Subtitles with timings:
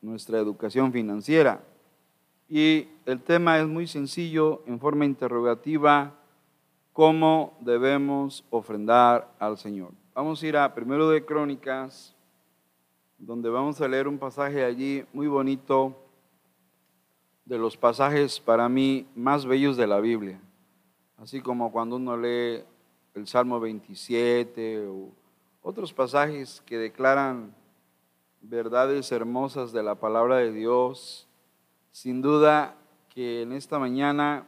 [0.00, 1.62] nuestra educación financiera.
[2.48, 6.14] Y el tema es muy sencillo, en forma interrogativa,
[6.92, 9.92] ¿cómo debemos ofrendar al Señor?
[10.14, 12.16] Vamos a ir a primero de Crónicas,
[13.18, 15.94] donde vamos a leer un pasaje allí muy bonito,
[17.44, 20.38] de los pasajes para mí más bellos de la Biblia.
[21.16, 22.62] Así como cuando uno lee
[23.14, 25.10] el Salmo 27 o
[25.62, 27.54] otros pasajes que declaran
[28.40, 31.28] verdades hermosas de la palabra de Dios.
[31.92, 32.76] Sin duda
[33.08, 34.46] que en esta mañana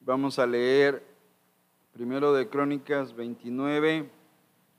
[0.00, 1.04] vamos a leer
[1.92, 4.10] primero de Crónicas 29,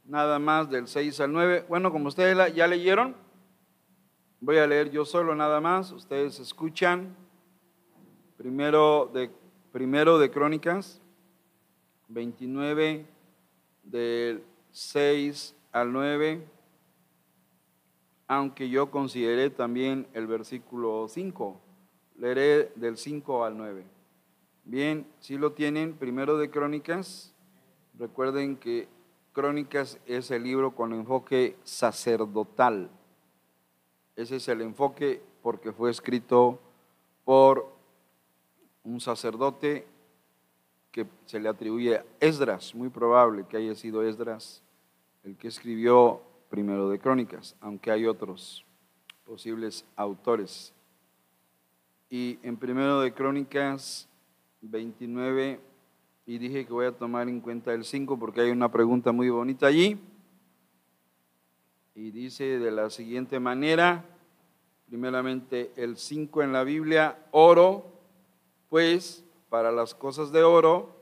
[0.05, 1.65] nada más del 6 al 9.
[1.69, 3.15] Bueno, como ustedes ya leyeron,
[4.39, 7.15] voy a leer yo solo nada más, ustedes escuchan.
[8.37, 9.31] Primero de,
[9.71, 11.01] primero de Crónicas
[12.09, 13.05] 29
[13.83, 16.45] del 6 al 9
[18.37, 21.59] aunque yo consideré también el versículo 5.
[22.17, 23.85] Leeré del 5 al 9.
[24.65, 27.33] Bien, si lo tienen, primero de Crónicas.
[27.97, 28.87] Recuerden que
[29.33, 32.89] Crónicas es el libro con enfoque sacerdotal.
[34.15, 36.59] Ese es el enfoque porque fue escrito
[37.25, 37.73] por
[38.83, 39.87] un sacerdote
[40.91, 44.63] que se le atribuye a Esdras, muy probable que haya sido Esdras
[45.23, 46.21] el que escribió
[46.53, 48.63] primero de Crónicas, aunque hay otros
[49.25, 50.71] posibles autores.
[52.11, 54.07] Y en primero de Crónicas
[54.61, 55.59] 29,
[56.27, 59.31] y dije que voy a tomar en cuenta el 5 porque hay una pregunta muy
[59.31, 59.99] bonita allí.
[61.95, 64.05] Y dice de la siguiente manera,
[64.87, 67.83] primeramente el 5 en la Biblia, oro,
[68.69, 70.95] pues para las cosas de oro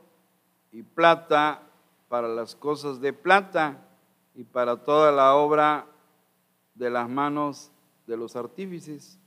[0.70, 1.60] y plata
[2.08, 3.86] para las cosas de plata
[4.34, 5.86] y para toda la obra
[6.74, 7.70] de las manos
[8.06, 9.18] de los artífices.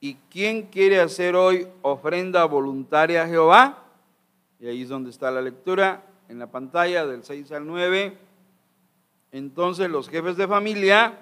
[0.00, 3.84] ¿Y quién quiere hacer hoy ofrenda voluntaria a Jehová?
[4.60, 8.16] Y ahí es donde está la lectura, en la pantalla del 6 al 9.
[9.32, 11.18] Entonces los jefes de familia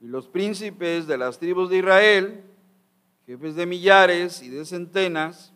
[0.00, 2.44] y los príncipes de las tribus de Israel,
[3.26, 5.52] jefes de millares y de centenas,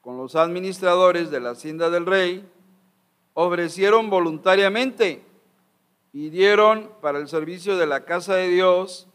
[0.00, 2.48] con los administradores de la hacienda del rey,
[3.38, 5.22] ofrecieron voluntariamente
[6.10, 9.08] y dieron para el servicio de la casa de Dios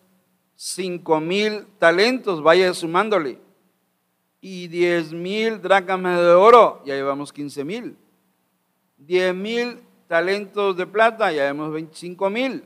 [0.56, 3.40] cinco mil talentos, vaya sumándole,
[4.40, 7.98] y diez mil dracmas de oro, ya llevamos quince mil,
[8.96, 12.64] diez mil talentos de plata, ya llevamos veinticinco mil,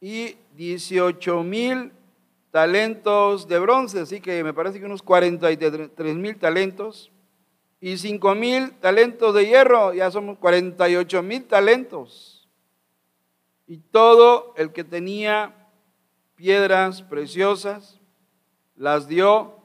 [0.00, 1.92] y dieciocho mil
[2.50, 7.12] talentos de bronce, así que me parece que unos cuarenta y tres mil talentos
[7.80, 12.48] y cinco mil talentos de hierro, ya somos 48 mil talentos.
[13.66, 15.68] Y todo el que tenía
[16.34, 18.00] piedras preciosas
[18.76, 19.56] las dio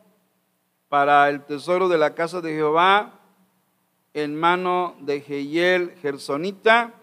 [0.87, 3.19] para el tesoro de la casa de Jehová
[4.13, 6.93] en mano de Jehiel Gersonita.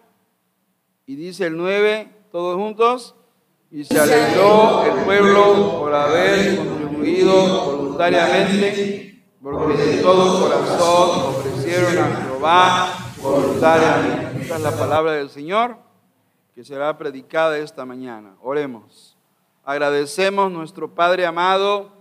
[1.05, 3.15] Y dice el 9, todos juntos,
[3.69, 9.02] y se alegró el pueblo por haber contribuido voluntariamente
[9.43, 14.41] porque de todo corazón ofrecieron a Jehová voluntariamente.
[14.41, 15.75] Esta es la palabra del Señor
[16.55, 18.37] que será predicada esta mañana.
[18.41, 19.17] Oremos.
[19.65, 21.91] Agradecemos nuestro Padre amado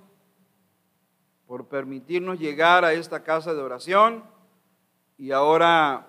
[1.48, 4.22] por permitirnos llegar a esta casa de oración
[5.18, 6.06] y ahora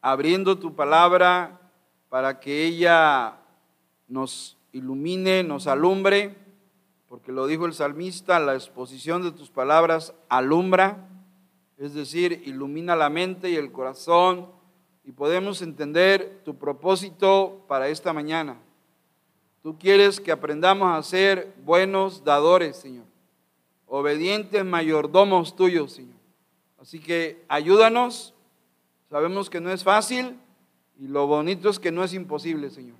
[0.00, 1.60] abriendo tu palabra
[2.08, 3.38] para que ella
[4.06, 6.36] nos ilumine, nos alumbre
[7.10, 11.08] porque lo dijo el salmista, la exposición de tus palabras alumbra,
[11.76, 14.46] es decir, ilumina la mente y el corazón
[15.02, 18.58] y podemos entender tu propósito para esta mañana.
[19.60, 23.06] Tú quieres que aprendamos a ser buenos dadores, Señor,
[23.88, 26.20] obedientes mayordomos tuyos, Señor.
[26.80, 28.34] Así que ayúdanos,
[29.08, 30.38] sabemos que no es fácil
[30.96, 32.98] y lo bonito es que no es imposible, Señor.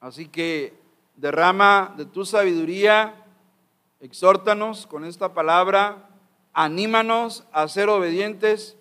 [0.00, 0.85] Así que
[1.16, 3.26] derrama de tu sabiduría,
[4.00, 6.08] exhórtanos con esta palabra,
[6.52, 8.76] anímanos a ser obedientes,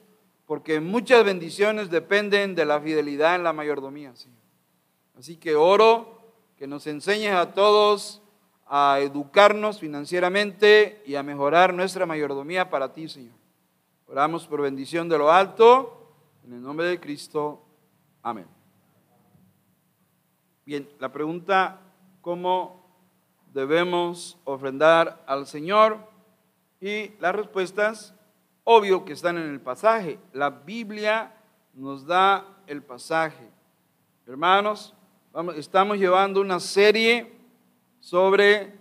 [0.45, 4.13] porque muchas bendiciones dependen de la fidelidad en la mayordomía.
[5.17, 8.21] Así que oro que nos enseñes a todos
[8.67, 13.35] a educarnos financieramente y a mejorar nuestra mayordomía para ti, Señor.
[14.07, 16.11] Oramos por bendición de lo alto,
[16.45, 17.61] en el nombre de Cristo.
[18.21, 18.47] Amén.
[20.65, 21.79] Bien, la pregunta
[22.25, 22.83] cómo
[23.53, 25.99] debemos ofrendar al Señor
[26.81, 28.15] y las respuestas,
[28.63, 30.17] obvio que están en el pasaje.
[30.33, 31.35] La Biblia
[31.75, 33.47] nos da el pasaje.
[34.25, 34.95] Hermanos,
[35.55, 37.31] estamos llevando una serie
[37.99, 38.73] sobre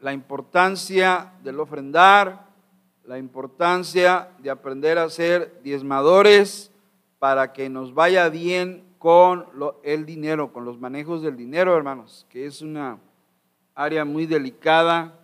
[0.00, 2.48] la importancia del ofrendar,
[3.04, 6.72] la importancia de aprender a ser diezmadores
[7.20, 9.44] para que nos vaya bien con
[9.82, 12.98] el dinero, con los manejos del dinero, hermanos, que es una
[13.74, 15.20] área muy delicada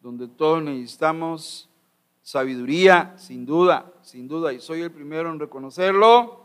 [0.00, 1.68] donde todos necesitamos
[2.22, 6.40] sabiduría, sin duda, sin duda, y soy el primero en reconocerlo.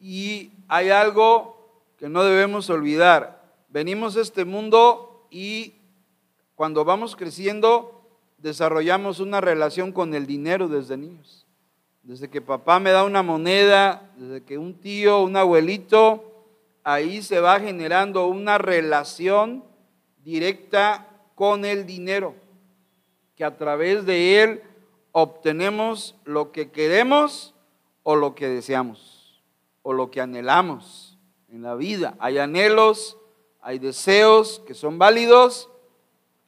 [0.00, 3.40] Y hay algo que no debemos olvidar.
[3.68, 5.74] Venimos a este mundo y
[6.56, 8.02] cuando vamos creciendo
[8.38, 11.41] desarrollamos una relación con el dinero desde niños.
[12.02, 16.32] Desde que papá me da una moneda, desde que un tío, un abuelito,
[16.82, 19.64] ahí se va generando una relación
[20.24, 22.34] directa con el dinero,
[23.36, 24.62] que a través de él
[25.12, 27.54] obtenemos lo que queremos
[28.02, 29.40] o lo que deseamos,
[29.82, 31.18] o lo que anhelamos
[31.48, 32.16] en la vida.
[32.18, 33.16] Hay anhelos,
[33.60, 35.68] hay deseos que son válidos,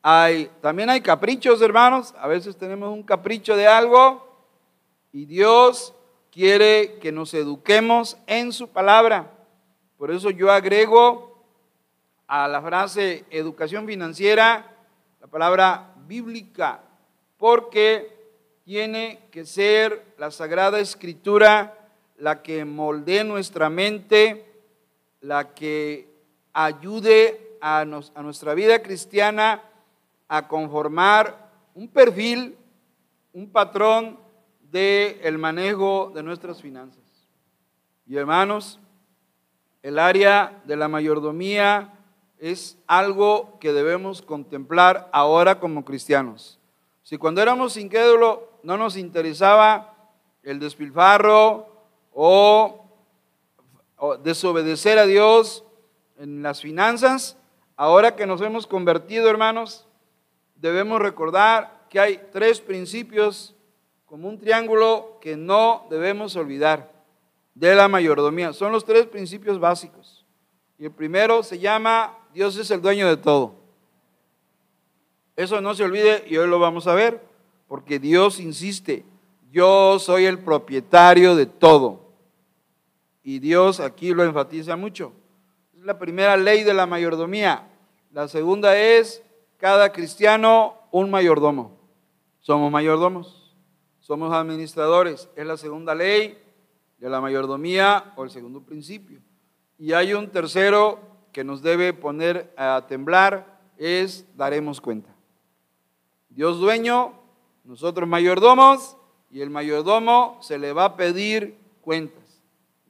[0.02, 2.12] hay, también hay caprichos, hermanos.
[2.18, 4.33] A veces tenemos un capricho de algo
[5.14, 5.94] y Dios
[6.32, 9.30] quiere que nos eduquemos en su palabra.
[9.96, 11.40] Por eso yo agrego
[12.26, 14.74] a la frase educación financiera
[15.20, 16.82] la palabra bíblica,
[17.38, 18.12] porque
[18.64, 21.78] tiene que ser la Sagrada Escritura
[22.18, 24.52] la que moldee nuestra mente,
[25.20, 26.08] la que
[26.52, 29.62] ayude a, a nuestra vida cristiana
[30.26, 32.58] a conformar un perfil,
[33.32, 34.23] un patrón
[34.74, 37.04] del el manejo de nuestras finanzas.
[38.08, 38.80] Y hermanos,
[39.84, 41.94] el área de la mayordomía
[42.38, 46.58] es algo que debemos contemplar ahora como cristianos.
[47.04, 49.94] Si cuando éramos incrédulos no nos interesaba
[50.42, 51.68] el despilfarro
[52.12, 52.84] o,
[53.96, 55.64] o desobedecer a Dios
[56.18, 57.36] en las finanzas,
[57.76, 59.86] ahora que nos hemos convertido, hermanos,
[60.56, 63.54] debemos recordar que hay tres principios
[64.14, 66.92] como un triángulo que no debemos olvidar
[67.52, 68.52] de la mayordomía.
[68.52, 70.24] Son los tres principios básicos.
[70.78, 73.56] Y el primero se llama Dios es el dueño de todo.
[75.34, 77.20] Eso no se olvide y hoy lo vamos a ver,
[77.66, 79.04] porque Dios insiste,
[79.50, 82.12] yo soy el propietario de todo.
[83.24, 85.12] Y Dios aquí lo enfatiza mucho.
[85.76, 87.66] Es la primera ley de la mayordomía.
[88.12, 89.24] La segunda es
[89.56, 91.72] cada cristiano un mayordomo.
[92.38, 93.43] Somos mayordomos,
[94.04, 95.30] somos administradores.
[95.34, 96.38] Es la segunda ley
[96.98, 99.22] de la mayordomía o el segundo principio.
[99.78, 101.00] Y hay un tercero
[101.32, 105.16] que nos debe poner a temblar, es daremos cuenta.
[106.28, 107.14] Dios dueño,
[107.64, 108.98] nosotros mayordomos,
[109.30, 112.42] y el mayordomo se le va a pedir cuentas.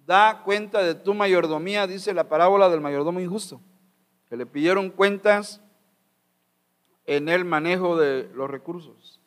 [0.05, 3.61] Da cuenta de tu mayordomía, dice la parábola del mayordomo injusto,
[4.29, 5.63] que le pidieron cuentas
[7.07, 9.21] en el manejo de los recursos.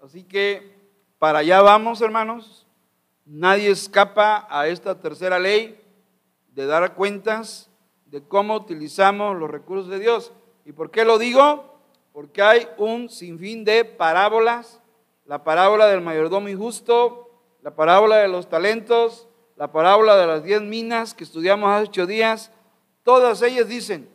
[0.00, 0.81] Así que
[1.22, 2.66] para allá vamos, hermanos.
[3.24, 5.80] Nadie escapa a esta tercera ley
[6.48, 7.70] de dar cuentas
[8.06, 10.32] de cómo utilizamos los recursos de Dios.
[10.64, 11.78] ¿Y por qué lo digo?
[12.12, 14.80] Porque hay un sinfín de parábolas.
[15.24, 17.30] La parábola del mayordomo injusto,
[17.62, 22.06] la parábola de los talentos, la parábola de las diez minas que estudiamos hace ocho
[22.08, 22.50] días.
[23.04, 24.10] Todas ellas dicen,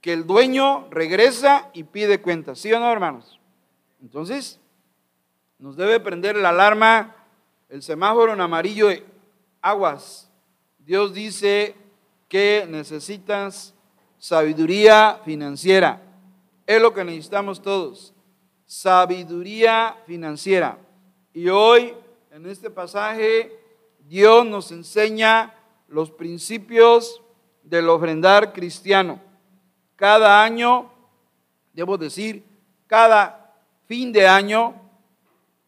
[0.00, 2.60] que el dueño regresa y pide cuentas.
[2.60, 3.38] ¿Sí o no, hermanos?
[4.00, 4.58] Entonces,
[5.58, 7.14] nos debe prender la alarma,
[7.68, 9.04] el semáforo en amarillo de
[9.60, 10.30] aguas.
[10.78, 11.74] Dios dice
[12.28, 13.74] que necesitas
[14.18, 16.02] sabiduría financiera.
[16.66, 18.12] Es lo que necesitamos todos.
[18.64, 20.78] Sabiduría financiera.
[21.32, 21.94] Y hoy,
[22.30, 23.58] en este pasaje,
[24.00, 25.54] Dios nos enseña
[25.88, 27.22] los principios
[27.62, 29.20] del ofrendar cristiano
[29.96, 30.92] cada año,
[31.72, 32.44] debo decir,
[32.86, 33.54] cada
[33.86, 34.74] fin de año,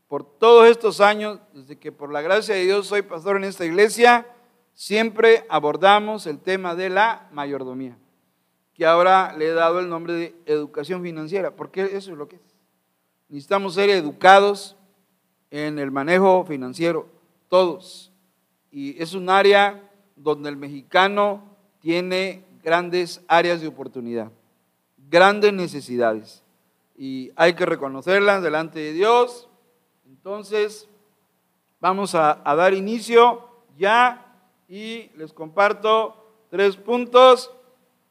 [0.08, 3.64] por todos estos años, desde que por la gracia de Dios soy pastor en esta
[3.64, 4.26] iglesia,
[4.74, 7.98] siempre abordamos el tema de la mayordomía,
[8.72, 12.36] que ahora le he dado el nombre de educación financiera, porque eso es lo que
[12.36, 12.56] es.
[13.28, 14.76] Necesitamos ser educados
[15.50, 17.06] en el manejo financiero,
[17.48, 18.10] todos.
[18.70, 24.30] Y es un área donde el mexicano tiene grandes áreas de oportunidad,
[25.10, 26.42] grandes necesidades.
[26.96, 29.48] Y hay que reconocerlas delante de Dios.
[30.28, 30.86] Entonces,
[31.80, 34.36] vamos a, dar inicio ya
[34.68, 37.50] y les comparto tres puntos.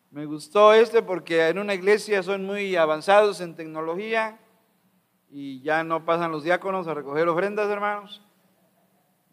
[0.10, 4.40] Me gustó este porque en una iglesia son muy avanzados en tecnología
[5.30, 8.20] y ya no pasan los diáconos a recoger ofrendas, hermanos.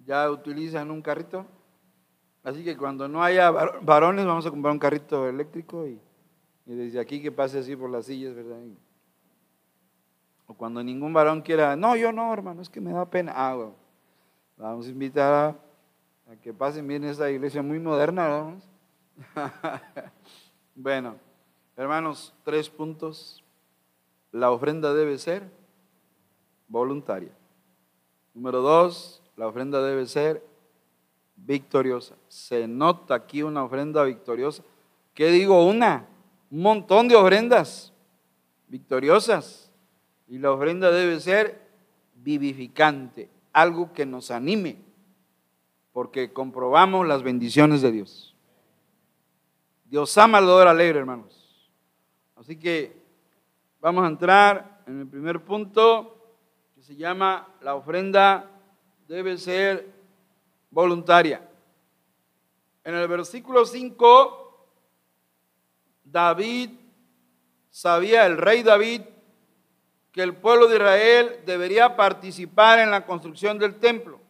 [0.05, 1.47] Ya utilizan un carrito.
[2.43, 5.99] Así que cuando no haya varones, vamos a comprar un carrito eléctrico y
[6.67, 8.61] desde aquí que pase así por las sillas, ¿verdad?
[10.46, 13.32] O cuando ningún varón quiera, no, yo no, hermano, es que me da pena.
[13.34, 13.70] Ah,
[14.56, 15.56] vamos a invitar
[16.28, 18.68] a, que pasen bien esta iglesia muy moderna, vamos.
[20.74, 21.16] bueno,
[21.76, 23.42] hermanos, tres puntos.
[24.32, 25.48] La ofrenda debe ser
[26.68, 27.32] voluntaria.
[28.34, 30.44] Número dos, la ofrenda debe ser
[31.36, 32.16] victoriosa.
[32.28, 34.62] Se nota aquí una ofrenda victoriosa.
[35.14, 35.64] ¿Qué digo?
[35.64, 36.06] Una,
[36.50, 37.92] un montón de ofrendas
[38.68, 39.63] victoriosas.
[40.28, 41.61] Y la ofrenda debe ser
[42.14, 44.78] vivificante, algo que nos anime,
[45.93, 48.35] porque comprobamos las bendiciones de Dios.
[49.85, 51.71] Dios ama al dador alegre, hermanos.
[52.37, 52.97] Así que
[53.81, 56.16] vamos a entrar en el primer punto
[56.75, 58.50] que se llama la ofrenda
[59.07, 59.88] debe ser
[60.71, 61.49] voluntaria.
[62.83, 64.69] En el versículo 5,
[66.04, 66.71] David
[67.71, 69.02] sabía, el rey David,
[70.14, 74.21] que el pueblo de Israel debería participar en la construcción del templo,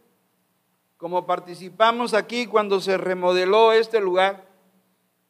[0.97, 4.49] como participamos aquí cuando se remodeló este lugar.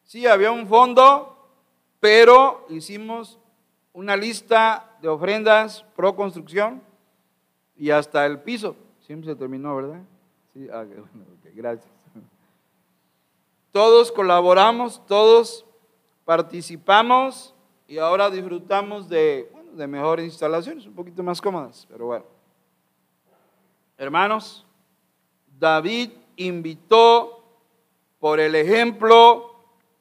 [0.04, 1.50] Sí, había un fondo,
[1.99, 3.40] pero hicimos
[3.92, 6.80] una lista de ofrendas pro construcción
[7.76, 8.76] y hasta el piso.
[9.00, 10.02] Siempre se terminó, ¿verdad?
[10.52, 10.84] Sí, ah,
[11.52, 11.92] gracias.
[13.73, 15.66] Todos colaboramos, todos
[16.25, 17.56] participamos
[17.88, 22.25] y ahora disfrutamos de de mejores instalaciones, un poquito más cómodas, pero bueno.
[23.97, 24.66] Hermanos,
[25.59, 27.45] David invitó
[28.19, 29.54] por el ejemplo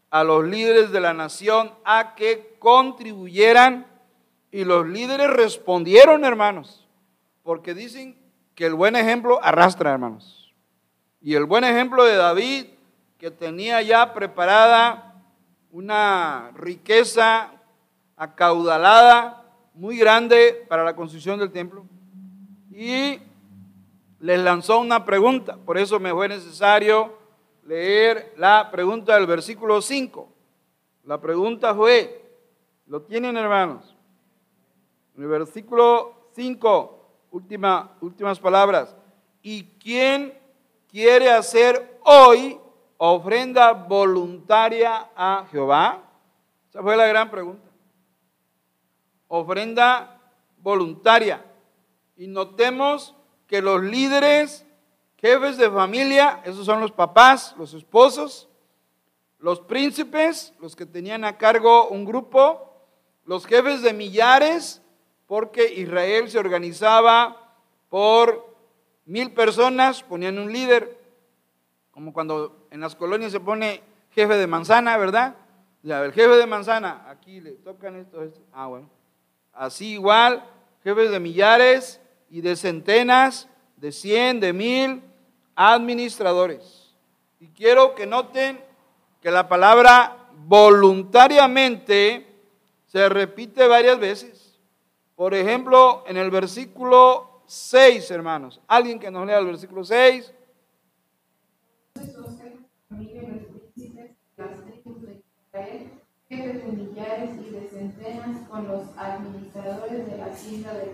[0.10, 3.88] a los líderes de la nación a que contribuyeran
[4.51, 6.88] y los líderes respondieron, hermanos,
[7.42, 8.18] porque dicen
[8.56, 10.53] que el buen ejemplo arrastra, hermanos.
[11.22, 12.65] Y el buen ejemplo de David,
[13.18, 15.15] que tenía ya preparada
[15.72, 17.51] una riqueza
[18.15, 19.42] acaudalada,
[19.74, 21.86] muy grande para la construcción del templo
[22.72, 23.20] y
[24.20, 25.58] les lanzó una pregunta.
[25.58, 27.18] Por eso me fue necesario
[27.63, 30.30] leer la pregunta del versículo 5.
[31.06, 32.24] La pregunta fue,
[32.88, 33.96] ¿lo tienen hermanos?
[35.15, 38.96] En el versículo 5, última, últimas palabras.
[39.42, 40.34] ¿Y quién
[40.89, 42.58] quiere hacer hoy
[42.98, 46.01] ofrenda voluntaria a Jehová?
[46.70, 47.62] Esa fue la gran pregunta
[49.33, 50.19] ofrenda
[50.57, 51.43] voluntaria.
[52.15, 53.15] Y notemos
[53.47, 54.65] que los líderes,
[55.17, 58.47] jefes de familia, esos son los papás, los esposos,
[59.39, 62.77] los príncipes, los que tenían a cargo un grupo,
[63.25, 64.81] los jefes de millares,
[65.25, 67.55] porque Israel se organizaba
[67.89, 68.55] por
[69.05, 71.01] mil personas, ponían un líder,
[71.89, 75.35] como cuando en las colonias se pone jefe de manzana, ¿verdad?
[75.81, 78.39] Ya, el jefe de manzana, aquí le tocan esto, esto.
[78.53, 79.02] Ah, bueno.
[79.53, 80.43] Así igual,
[80.83, 85.03] jefes de millares y de centenas, de cien, de mil,
[85.55, 86.91] administradores.
[87.39, 88.60] Y quiero que noten
[89.22, 92.27] que la palabra voluntariamente
[92.88, 94.60] se repite varias veces.
[95.15, 98.60] Por ejemplo, en el versículo 6, hermanos.
[98.67, 100.33] Alguien que nos lea el versículo 6
[106.41, 106.53] de
[110.73, 110.85] de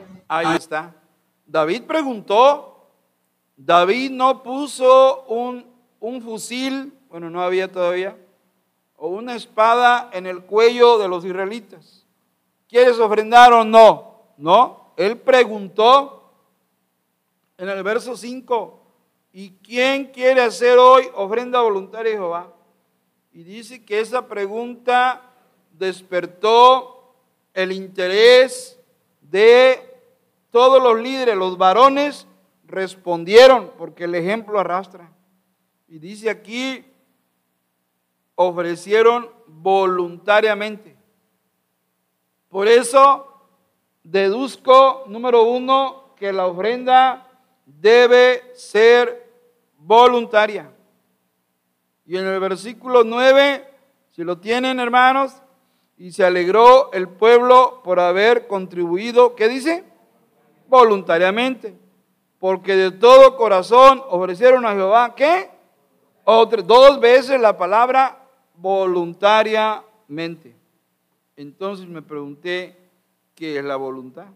[0.00, 0.22] de.
[0.28, 0.94] Ahí está.
[1.46, 2.90] David preguntó,
[3.56, 5.66] David no puso un,
[5.98, 8.16] un fusil, bueno, no había todavía,
[8.96, 12.06] o una espada en el cuello de los israelitas.
[12.68, 14.20] ¿Quieres ofrendar o no?
[14.36, 16.32] No, él preguntó
[17.58, 18.80] en el verso 5,
[19.32, 22.54] ¿y quién quiere hacer hoy ofrenda voluntaria a Jehová?
[23.32, 25.22] Y dice que esa pregunta
[25.72, 27.14] despertó
[27.54, 28.78] el interés
[29.20, 29.90] de
[30.50, 32.26] todos los líderes, los varones
[32.64, 35.12] respondieron, porque el ejemplo arrastra.
[35.88, 36.84] Y dice aquí,
[38.34, 40.96] ofrecieron voluntariamente.
[42.48, 43.26] Por eso
[44.02, 47.28] deduzco, número uno, que la ofrenda
[47.64, 49.30] debe ser
[49.78, 50.72] voluntaria.
[52.10, 53.64] Y en el versículo 9,
[54.10, 55.40] si lo tienen hermanos,
[55.96, 59.84] y se alegró el pueblo por haber contribuido, ¿qué dice?
[60.66, 61.78] Voluntariamente.
[62.40, 65.50] Porque de todo corazón ofrecieron a Jehová, ¿qué?
[66.24, 68.26] Otra, dos veces la palabra
[68.56, 70.56] voluntariamente.
[71.36, 72.76] Entonces me pregunté,
[73.36, 74.26] ¿qué es la voluntad?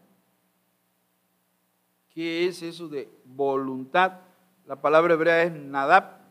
[2.11, 4.21] ¿Qué es eso de voluntad?
[4.65, 6.24] La palabra hebrea es nadab,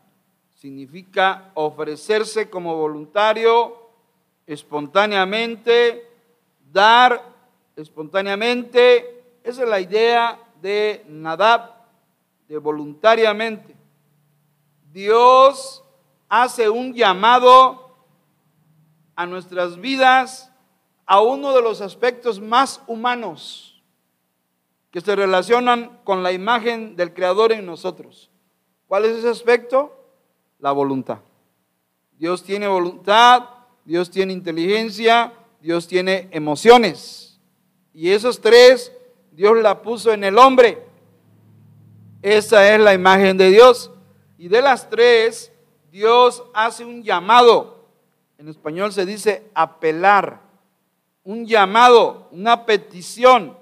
[0.64, 3.90] significa ofrecerse como voluntario,
[4.46, 6.10] espontáneamente,
[6.72, 7.22] dar
[7.76, 9.26] espontáneamente.
[9.44, 11.70] Esa es la idea de Nadab,
[12.48, 13.76] de voluntariamente.
[14.90, 15.84] Dios
[16.30, 17.98] hace un llamado
[19.16, 20.50] a nuestras vidas
[21.04, 23.82] a uno de los aspectos más humanos
[24.90, 28.30] que se relacionan con la imagen del Creador en nosotros.
[28.88, 30.00] ¿Cuál es ese aspecto?
[30.64, 31.18] La voluntad.
[32.16, 33.50] Dios tiene voluntad,
[33.84, 35.30] Dios tiene inteligencia,
[35.60, 37.38] Dios tiene emociones.
[37.92, 38.90] Y esos tres
[39.30, 40.82] Dios la puso en el hombre.
[42.22, 43.90] Esa es la imagen de Dios.
[44.38, 45.52] Y de las tres,
[45.90, 47.84] Dios hace un llamado.
[48.38, 50.40] En español se dice apelar.
[51.24, 53.54] Un llamado, una petición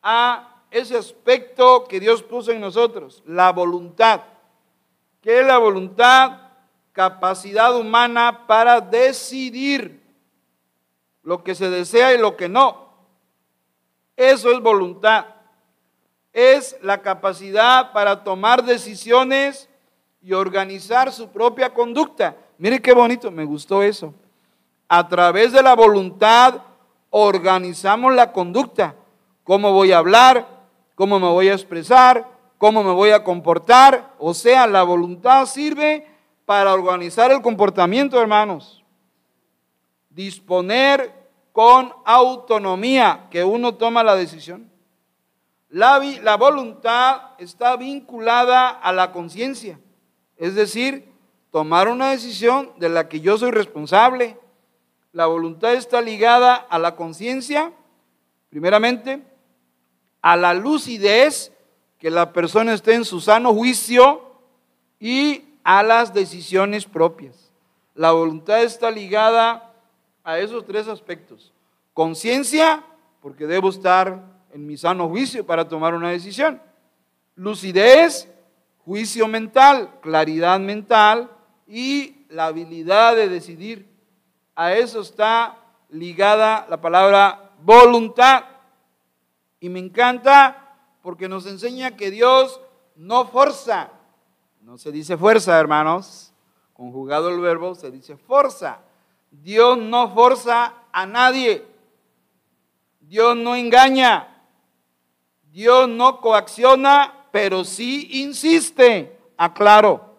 [0.00, 4.22] a ese aspecto que Dios puso en nosotros, la voluntad.
[5.20, 6.38] ¿Qué es la voluntad?
[6.92, 10.00] Capacidad humana para decidir
[11.22, 12.88] lo que se desea y lo que no.
[14.16, 15.26] Eso es voluntad.
[16.32, 19.68] Es la capacidad para tomar decisiones
[20.22, 22.36] y organizar su propia conducta.
[22.58, 24.14] Mire qué bonito, me gustó eso.
[24.88, 26.62] A través de la voluntad
[27.10, 28.94] organizamos la conducta.
[29.44, 30.46] Cómo voy a hablar,
[30.94, 32.26] cómo me voy a expresar,
[32.60, 34.14] cómo me voy a comportar.
[34.18, 36.06] O sea, la voluntad sirve
[36.44, 38.84] para organizar el comportamiento, hermanos.
[40.10, 41.10] Disponer
[41.52, 44.70] con autonomía que uno toma la decisión.
[45.70, 49.80] La, la voluntad está vinculada a la conciencia,
[50.36, 51.10] es decir,
[51.50, 54.36] tomar una decisión de la que yo soy responsable.
[55.12, 57.72] La voluntad está ligada a la conciencia,
[58.50, 59.22] primeramente,
[60.20, 61.52] a la lucidez,
[62.00, 64.32] que la persona esté en su sano juicio
[64.98, 67.52] y a las decisiones propias.
[67.94, 69.74] La voluntad está ligada
[70.24, 71.52] a esos tres aspectos.
[71.92, 72.82] Conciencia,
[73.20, 76.62] porque debo estar en mi sano juicio para tomar una decisión.
[77.36, 78.28] Lucidez,
[78.84, 81.30] juicio mental, claridad mental
[81.68, 83.86] y la habilidad de decidir.
[84.54, 85.58] A eso está
[85.90, 88.44] ligada la palabra voluntad.
[89.60, 90.59] Y me encanta
[91.02, 92.60] porque nos enseña que Dios
[92.96, 93.90] no forza.
[94.60, 96.32] No se dice fuerza, hermanos.
[96.74, 98.80] Conjugado el verbo, se dice fuerza.
[99.30, 101.64] Dios no forza a nadie.
[103.00, 104.28] Dios no engaña.
[105.50, 109.18] Dios no coacciona, pero sí insiste.
[109.36, 110.16] Aclaro.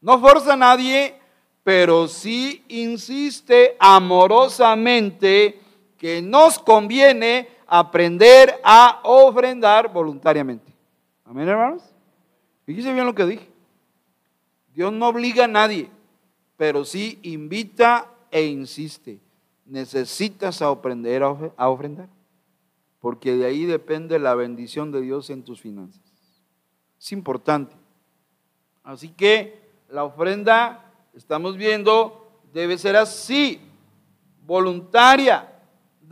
[0.00, 1.18] No forza a nadie,
[1.64, 5.60] pero sí insiste amorosamente
[5.96, 10.70] que nos conviene aprender a ofrendar voluntariamente.
[11.24, 11.82] Amén, hermanos.
[12.66, 13.48] Fíjese bien lo que dije.
[14.74, 15.88] Dios no obliga a nadie,
[16.58, 19.20] pero sí invita e insiste,
[19.64, 22.10] necesitas aprender a ofrendar,
[23.00, 26.02] porque de ahí depende la bendición de Dios en tus finanzas.
[27.00, 27.74] Es importante.
[28.84, 29.58] Así que
[29.88, 33.62] la ofrenda, estamos viendo, debe ser así,
[34.44, 35.51] voluntaria.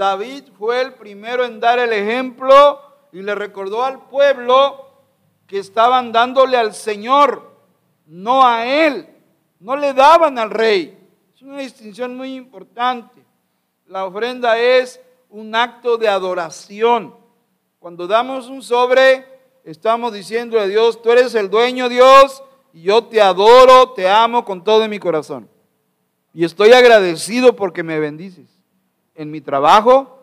[0.01, 2.81] David fue el primero en dar el ejemplo
[3.13, 4.87] y le recordó al pueblo
[5.47, 7.55] que estaban dándole al Señor,
[8.07, 9.07] no a él,
[9.59, 10.99] no le daban al rey.
[11.35, 13.23] Es una distinción muy importante.
[13.89, 17.15] La ofrenda es un acto de adoración.
[17.79, 19.27] Cuando damos un sobre,
[19.65, 24.47] estamos diciendo a Dios, tú eres el dueño Dios y yo te adoro, te amo
[24.47, 25.47] con todo mi corazón.
[26.33, 28.50] Y estoy agradecido porque me bendices.
[29.21, 30.19] En mi trabajo,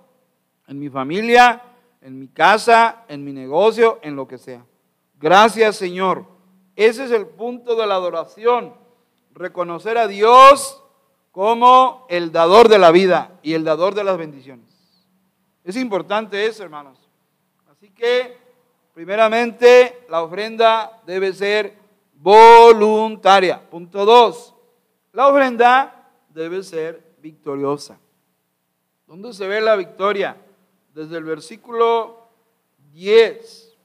[0.65, 1.61] en mi familia,
[2.01, 4.65] en mi casa, en mi negocio, en lo que sea.
[5.19, 6.25] Gracias Señor.
[6.75, 8.73] Ese es el punto de la adoración.
[9.35, 10.83] Reconocer a Dios
[11.31, 14.65] como el dador de la vida y el dador de las bendiciones.
[15.63, 16.97] Es importante eso, hermanos.
[17.69, 18.35] Así que,
[18.95, 21.77] primeramente, la ofrenda debe ser
[22.15, 23.61] voluntaria.
[23.69, 24.55] Punto dos,
[25.13, 27.99] la ofrenda debe ser victoriosa.
[29.07, 30.35] ¿Dónde se ve la victoria?
[30.93, 32.27] Desde el versículo
[32.91, 33.77] 10.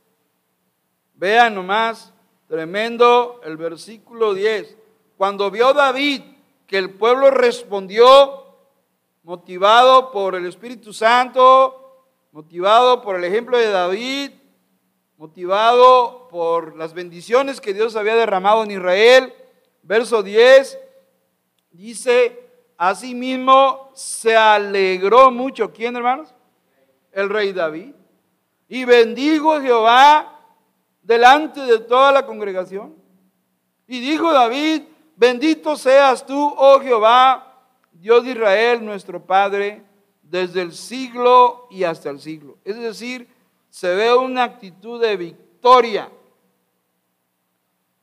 [1.15, 2.13] Vean nomás,
[2.49, 4.77] tremendo el versículo 10.
[5.17, 6.23] Cuando vio David
[6.67, 8.57] que el pueblo respondió
[9.23, 14.33] motivado por el Espíritu Santo, motivado por el ejemplo de David,
[15.19, 19.33] motivado por las bendiciones que Dios había derramado en Israel.
[19.85, 20.79] Verso 10
[21.71, 22.42] dice,
[22.83, 25.73] asimismo se alegró mucho.
[25.73, 26.35] ¿Quién, hermanos?
[27.13, 27.95] El rey David.
[28.67, 30.41] Y bendigo a Jehová
[31.01, 32.97] delante de toda la congregación.
[33.87, 34.83] Y dijo David,
[35.15, 39.85] bendito seas tú, oh Jehová, Dios de Israel, nuestro Padre,
[40.21, 42.59] desde el siglo y hasta el siglo.
[42.65, 43.29] Es decir,
[43.71, 46.11] se ve una actitud de victoria.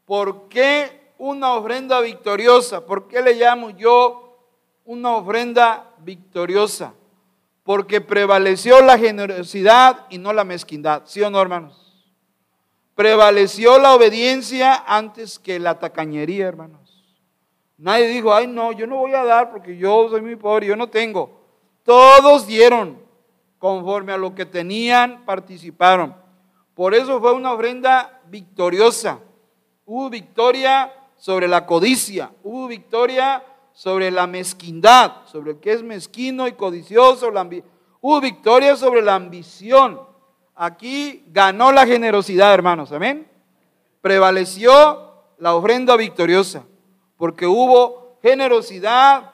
[0.06, 2.86] ¿Por qué una ofrenda victoriosa?
[2.86, 4.29] ¿Por qué le llamo yo
[4.90, 6.96] una ofrenda victoriosa?
[7.62, 11.04] Porque prevaleció la generosidad y no la mezquindad.
[11.06, 12.04] ¿Sí o no, hermanos?
[12.96, 17.06] Prevaleció la obediencia antes que la tacañería, hermanos.
[17.78, 20.76] Nadie dijo, ay no, yo no voy a dar porque yo soy muy pobre, yo
[20.76, 21.40] no tengo.
[21.84, 23.00] Todos dieron
[23.60, 26.16] conforme a lo que tenían, participaron.
[26.74, 29.20] Por eso fue una ofrenda victoriosa.
[29.86, 33.44] Hubo victoria sobre la codicia, hubo victoria
[33.80, 37.32] sobre la mezquindad, sobre el que es mezquino y codicioso,
[38.02, 40.02] hubo victoria sobre la ambición.
[40.54, 43.32] Aquí ganó la generosidad, hermanos, amén.
[44.02, 46.66] Prevaleció la ofrenda victoriosa,
[47.16, 49.32] porque hubo generosidad,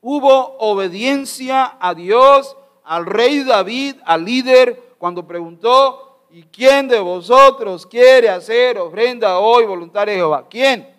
[0.00, 7.86] hubo obediencia a Dios, al rey David, al líder, cuando preguntó, ¿y quién de vosotros
[7.86, 10.46] quiere hacer ofrenda hoy voluntaria a Jehová?
[10.50, 10.91] ¿Quién?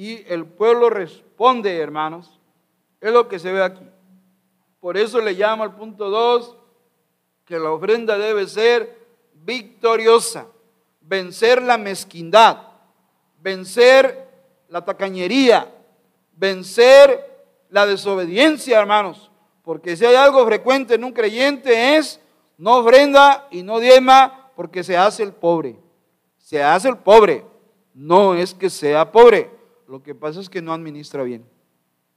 [0.00, 2.40] Y el pueblo responde, hermanos,
[3.02, 3.86] es lo que se ve aquí.
[4.80, 6.56] Por eso le llamo al punto 2
[7.44, 8.96] que la ofrenda debe ser
[9.34, 10.46] victoriosa,
[11.02, 12.62] vencer la mezquindad,
[13.42, 14.26] vencer
[14.70, 15.70] la tacañería,
[16.32, 19.30] vencer la desobediencia, hermanos.
[19.62, 22.18] Porque si hay algo frecuente en un creyente es
[22.56, 25.76] no ofrenda y no diema porque se hace el pobre.
[26.38, 27.44] Se hace el pobre.
[27.92, 29.59] No es que sea pobre.
[29.90, 31.44] Lo que pasa es que no administra bien.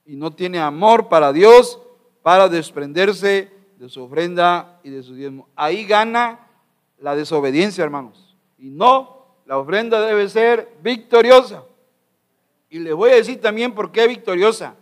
[0.06, 1.82] Y no tiene amor para Dios
[2.22, 5.50] para desprenderse de su ofrenda y de su diezmo.
[5.56, 6.48] Ahí gana
[7.00, 8.38] la desobediencia, hermanos.
[8.60, 11.64] Y no, la ofrenda debe ser victoriosa.
[12.70, 14.76] Y les voy a decir también por qué victoriosa.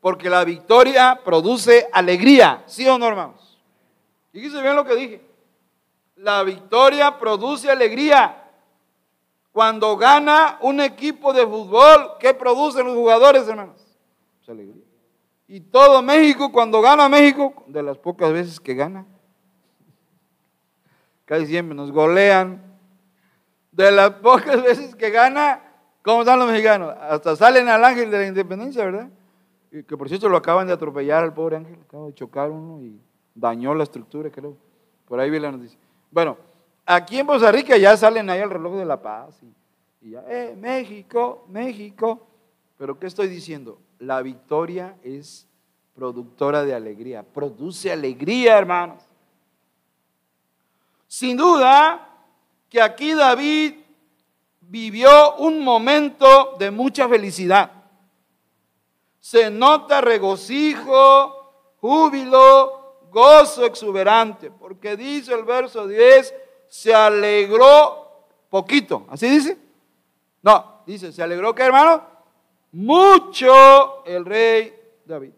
[0.00, 3.58] Porque la victoria produce alegría, ¿sí o no, hermanos?
[4.32, 5.20] Fíjense bien lo que dije.
[6.16, 8.47] La victoria produce alegría.
[9.52, 13.82] Cuando gana un equipo de fútbol, ¿qué producen los jugadores, hermanos?
[14.38, 14.84] Pues alegría.
[15.48, 19.06] Y todo México, cuando gana México, de las pocas veces que gana,
[21.24, 22.62] casi siempre nos golean.
[23.72, 25.62] De las pocas veces que gana,
[26.02, 26.94] ¿cómo están los mexicanos?
[27.00, 29.08] Hasta salen al ángel de la independencia, ¿verdad?
[29.70, 32.82] Y que por cierto lo acaban de atropellar al pobre ángel, acaba de chocar uno
[32.82, 33.00] y
[33.34, 34.56] dañó la estructura, creo.
[35.06, 35.78] Por ahí vi la noticia.
[36.10, 36.36] Bueno,
[36.88, 40.24] aquí en Costa Rica ya salen ahí al reloj de la paz y, y ya,
[40.28, 42.26] eh, México, México.
[42.76, 43.78] Pero ¿qué estoy diciendo?
[43.98, 45.46] la victoria es
[45.94, 49.02] productora de alegría, produce alegría, hermanos.
[51.06, 52.08] Sin duda
[52.68, 53.74] que aquí David
[54.60, 57.72] vivió un momento de mucha felicidad.
[59.20, 66.34] Se nota regocijo, júbilo, gozo exuberante, porque dice el verso 10,
[66.68, 69.58] se alegró poquito, ¿así dice?
[70.42, 72.18] No, dice, ¿se alegró qué hermano?
[72.72, 75.32] mucho el rey David.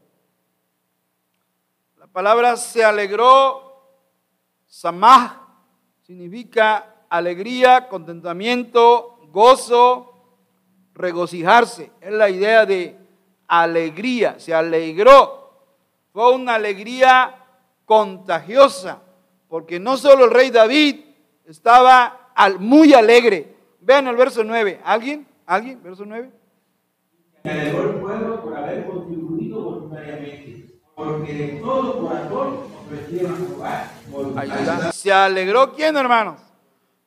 [1.98, 3.84] La palabra se alegró,
[4.66, 5.40] samah,
[6.02, 10.12] significa alegría, contentamiento, gozo,
[10.94, 11.92] regocijarse.
[12.00, 12.98] Es la idea de
[13.46, 15.52] alegría, se alegró.
[16.12, 17.46] Fue una alegría
[17.84, 19.02] contagiosa,
[19.48, 21.04] porque no solo el rey David
[21.50, 23.56] estaba muy alegre.
[23.80, 24.80] Vean el verso 9.
[24.84, 25.26] ¿Alguien?
[25.46, 25.82] ¿Alguien?
[25.82, 26.30] Verso 9.
[27.42, 34.92] Me alegró el pueblo por haber contribuido voluntariamente, porque de todo corazón ofrecieron Jehová.
[34.92, 36.40] ¿Se alegró quién, hermanos?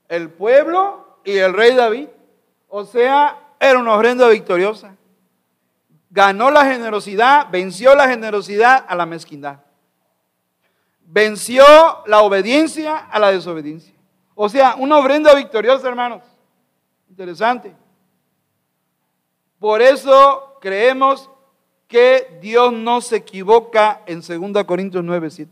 [0.07, 2.07] El pueblo y el rey David.
[2.67, 4.95] O sea, era una ofrenda victoriosa.
[6.09, 9.59] Ganó la generosidad, venció la generosidad a la mezquindad.
[11.05, 11.63] Venció
[12.07, 13.92] la obediencia a la desobediencia.
[14.35, 16.23] O sea, una ofrenda victoriosa, hermanos.
[17.09, 17.75] Interesante.
[19.59, 21.29] Por eso creemos
[21.87, 25.51] que Dios no se equivoca en 2 Corintios 9, 7.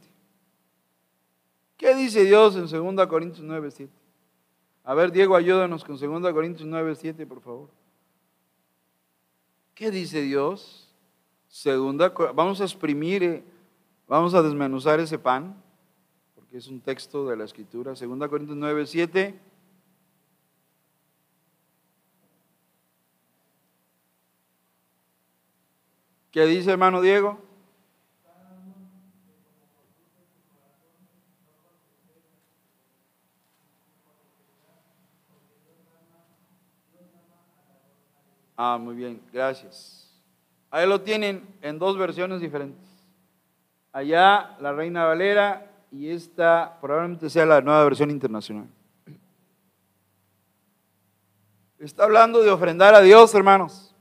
[1.77, 3.93] ¿Qué dice Dios en 2 Corintios 9, 7?
[4.83, 7.69] A ver, Diego, ayúdanos con 2 Corintios 9, 7, por favor.
[9.75, 10.91] ¿Qué dice Dios?
[11.47, 13.43] Segunda, vamos a exprimir, eh,
[14.07, 15.61] vamos a desmenuzar ese pan,
[16.51, 17.93] porque es un texto de la Escritura.
[17.93, 19.39] 2 Corintios 9, 7.
[26.29, 27.39] ¿Qué dice hermano Diego?
[38.57, 40.21] Ah, muy bien, gracias.
[40.69, 42.89] Ahí lo tienen en dos versiones diferentes.
[43.93, 48.67] Allá la Reina Valera y esta probablemente sea la nueva versión internacional.
[51.77, 53.93] Está hablando de ofrendar a Dios, hermanos.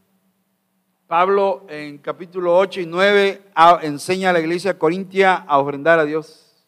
[1.09, 3.43] Pablo en capítulo 8 y 9
[3.83, 6.65] enseña a la iglesia corintia a ofrendar a Dios.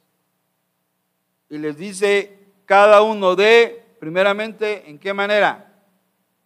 [1.48, 5.72] Y les dice, cada uno de, primeramente, ¿en qué manera?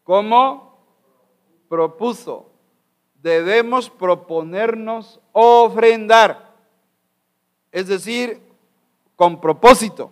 [0.02, 0.84] ¿Cómo?
[1.68, 2.50] Propuso.
[3.22, 6.54] Debemos proponernos ofrendar.
[7.72, 8.45] Es decir,
[9.16, 10.10] con propósito.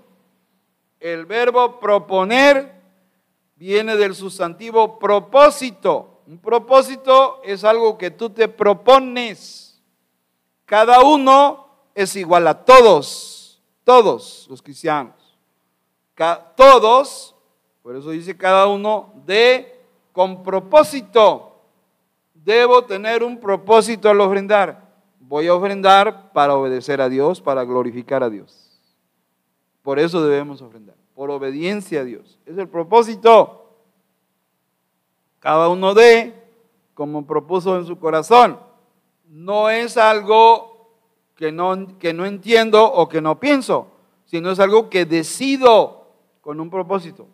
[0.99, 2.75] El verbo proponer
[3.55, 6.23] viene del sustantivo propósito.
[6.27, 9.81] Un propósito es algo que tú te propones.
[10.65, 15.15] Cada uno es igual a todos, todos los cristianos.
[16.57, 17.35] Todos,
[17.83, 21.51] por eso dice cada uno, de con propósito.
[22.33, 24.85] Debo tener un propósito al ofrendar.
[25.19, 28.64] Voy a ofrendar para obedecer a Dios, para glorificar a Dios.
[29.85, 32.39] Por eso debemos ofrendar, por obediencia a Dios.
[32.47, 33.69] Es el propósito.
[35.41, 36.33] Cada uno de,
[36.95, 38.59] como propuso en su corazón,
[39.29, 40.89] no es algo
[41.37, 43.89] que no, que no entiendo o que no pienso,
[44.25, 46.07] sino es algo que decido
[46.41, 47.29] con un propósito.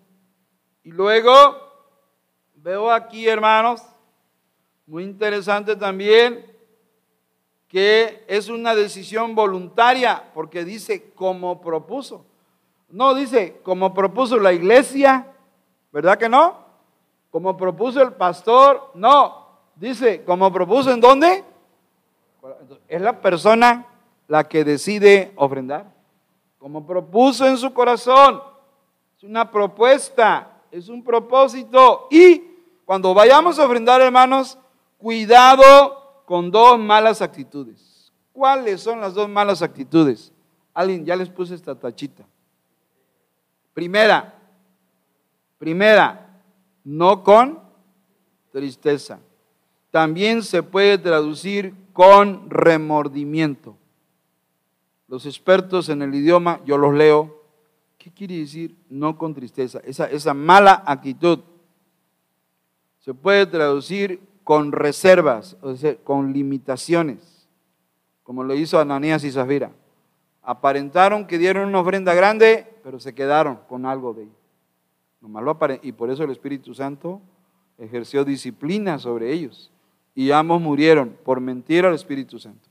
[0.82, 1.30] Y luego
[2.56, 3.80] veo aquí, hermanos,
[4.86, 6.44] muy interesante también,
[7.68, 12.26] que es una decisión voluntaria, porque dice como propuso.
[12.90, 15.26] No dice, como propuso la iglesia,
[15.92, 16.56] ¿verdad que no?
[17.30, 19.46] Como propuso el pastor, no.
[19.76, 21.44] Dice, como propuso en dónde?
[22.88, 23.86] Es la persona
[24.26, 25.92] la que decide ofrendar.
[26.58, 28.42] Como propuso en su corazón.
[29.16, 32.08] Es una propuesta, es un propósito.
[32.10, 32.42] Y
[32.84, 34.58] cuando vayamos a ofrendar, hermanos,
[34.98, 38.12] cuidado con dos malas actitudes.
[38.32, 40.32] ¿Cuáles son las dos malas actitudes?
[40.74, 42.24] Alguien ya les puse esta tachita.
[43.74, 44.34] Primera,
[45.58, 46.42] primera,
[46.84, 47.60] no con
[48.52, 49.20] tristeza.
[49.90, 53.76] También se puede traducir con remordimiento.
[55.08, 57.42] Los expertos en el idioma, yo los leo.
[57.98, 59.80] ¿Qué quiere decir no con tristeza?
[59.84, 61.40] Esa, esa mala actitud
[63.00, 67.48] se puede traducir con reservas, o sea, con limitaciones,
[68.22, 69.72] como lo hizo Ananías y Zafira.
[70.42, 75.80] Aparentaron que dieron una ofrenda grande, pero se quedaron con algo de ello.
[75.82, 77.20] y por eso el Espíritu Santo
[77.78, 79.70] ejerció disciplina sobre ellos.
[80.14, 82.68] Y ambos murieron por mentir al Espíritu Santo.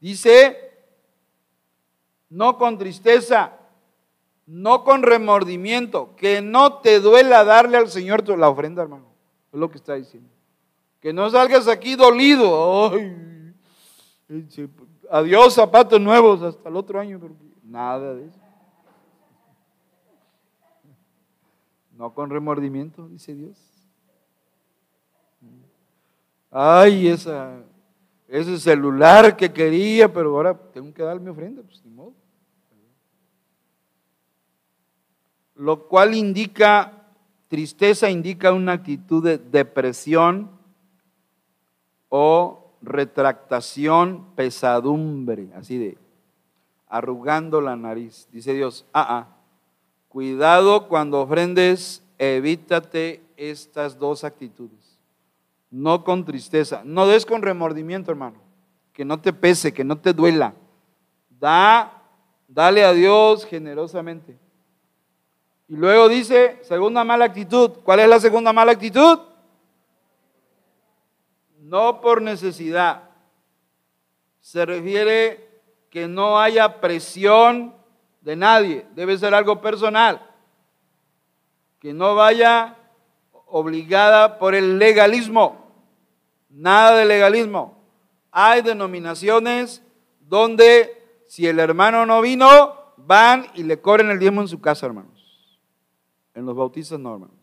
[0.00, 0.56] Dice,
[2.28, 3.52] no con tristeza,
[4.46, 9.06] no con remordimiento, que no te duela darle al Señor la ofrenda, hermano.
[9.52, 10.28] Es lo que está diciendo.
[11.00, 12.92] Que no salgas aquí dolido.
[14.28, 14.46] Ay,
[15.10, 17.20] adiós zapatos nuevos hasta el otro año.
[17.62, 18.38] Nada de eso.
[21.92, 23.58] No con remordimiento, dice Dios.
[26.50, 27.60] Ay, esa,
[28.28, 32.14] ese celular que quería, pero ahora tengo que dar mi ofrenda, pues ni modo.
[35.56, 37.06] Lo cual indica,
[37.48, 40.50] tristeza indica una actitud de depresión
[42.08, 45.98] o retractación, pesadumbre, así de
[46.88, 48.28] arrugando la nariz.
[48.32, 49.36] Dice Dios, ah, ah,
[50.08, 54.98] cuidado cuando ofrendes, evítate estas dos actitudes.
[55.70, 58.38] No con tristeza, no des con remordimiento, hermano,
[58.92, 60.54] que no te pese, que no te duela.
[61.38, 62.02] Da,
[62.48, 64.36] dale a Dios generosamente.
[65.68, 67.70] Y luego dice, segunda mala actitud.
[67.84, 69.18] ¿Cuál es la segunda mala actitud?
[71.68, 73.10] No por necesidad.
[74.40, 75.48] Se refiere
[75.90, 77.74] que no haya presión
[78.22, 80.24] de nadie, debe ser algo personal.
[81.78, 82.76] Que no vaya
[83.46, 85.70] obligada por el legalismo,
[86.48, 87.78] nada de legalismo.
[88.30, 89.82] Hay denominaciones
[90.20, 94.86] donde si el hermano no vino, van y le corren el diezmo en su casa,
[94.86, 95.18] hermanos.
[96.34, 97.36] En los bautistas no, hermanos.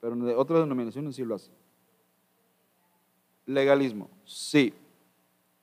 [0.00, 1.59] Pero en otras denominaciones sí lo hacen.
[3.46, 4.72] Legalismo, sí,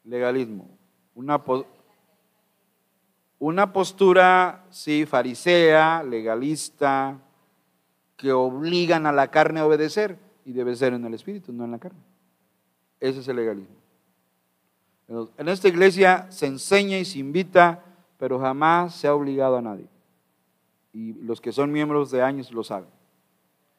[0.03, 0.69] legalismo.
[1.15, 1.41] Una,
[3.39, 7.19] una postura, sí, farisea, legalista,
[8.15, 11.71] que obligan a la carne a obedecer y debe ser en el espíritu, no en
[11.71, 11.99] la carne.
[12.99, 13.75] Ese es el legalismo.
[15.37, 17.83] En esta iglesia se enseña y se invita,
[18.17, 19.87] pero jamás se ha obligado a nadie.
[20.91, 22.89] Y los que son miembros de años lo saben.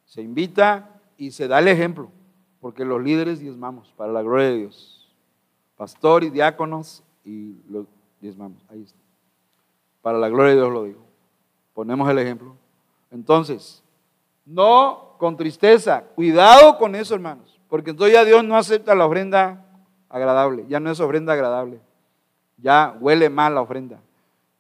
[0.07, 2.11] Se invita y se da el ejemplo.
[2.61, 5.09] Porque los líderes diezmamos para la gloria de Dios.
[5.77, 7.87] Pastor y diáconos y los
[8.21, 8.65] diezmamos.
[8.69, 8.99] Ahí está.
[10.03, 11.01] Para la gloria de Dios lo digo.
[11.75, 12.57] Ponemos el ejemplo.
[13.11, 13.83] Entonces,
[14.45, 16.03] no con tristeza.
[16.15, 17.61] Cuidado con eso, hermanos.
[17.69, 19.65] Porque entonces ya Dios no acepta la ofrenda
[20.09, 20.65] agradable.
[20.69, 21.81] Ya no es ofrenda agradable.
[22.57, 24.01] Ya huele mal la ofrenda.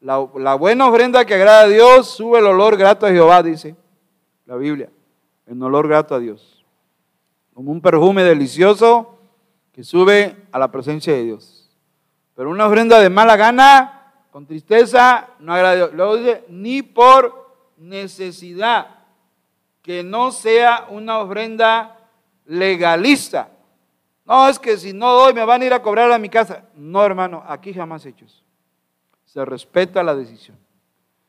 [0.00, 3.74] La, la buena ofrenda que agrada a Dios sube el olor grato a Jehová, dice
[4.46, 4.90] la Biblia.
[5.46, 6.57] El olor grato a Dios.
[7.58, 9.18] Como un perfume delicioso
[9.72, 11.76] que sube a la presencia de Dios.
[12.36, 16.38] Pero una ofrenda de mala gana, con tristeza, no agrada a Dios.
[16.50, 19.00] Ni por necesidad
[19.82, 21.98] que no sea una ofrenda
[22.44, 23.50] legalista.
[24.24, 26.62] No, es que si no doy me van a ir a cobrar a mi casa.
[26.76, 28.44] No, hermano, aquí jamás he hecho eso.
[29.24, 30.56] Se respeta la decisión.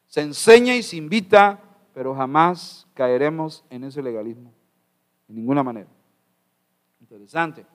[0.05, 1.59] Se enseña y se invita,
[1.91, 4.53] pero jamás caeremos en ese legalismo.
[5.27, 5.89] De ninguna manera.
[7.09, 7.65] Interesante.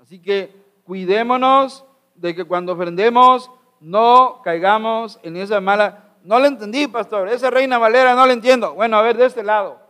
[0.00, 0.54] Así que
[0.84, 6.04] cuidémonos de que cuando ofrendemos no caigamos en esa mala.
[6.22, 7.28] No le entendí, pastor.
[7.28, 8.74] Esa reina Valera no le entiendo.
[8.74, 9.80] Bueno, a ver, de este lado.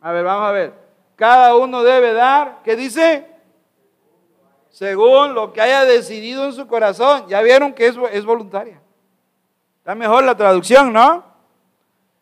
[0.00, 0.74] A ver, vamos a ver.
[1.14, 3.28] Cada uno debe dar, ¿qué dice?
[4.70, 7.28] Según lo que haya decidido en su corazón.
[7.28, 8.82] Ya vieron que es, es voluntaria.
[9.78, 11.24] Está mejor la traducción, ¿no?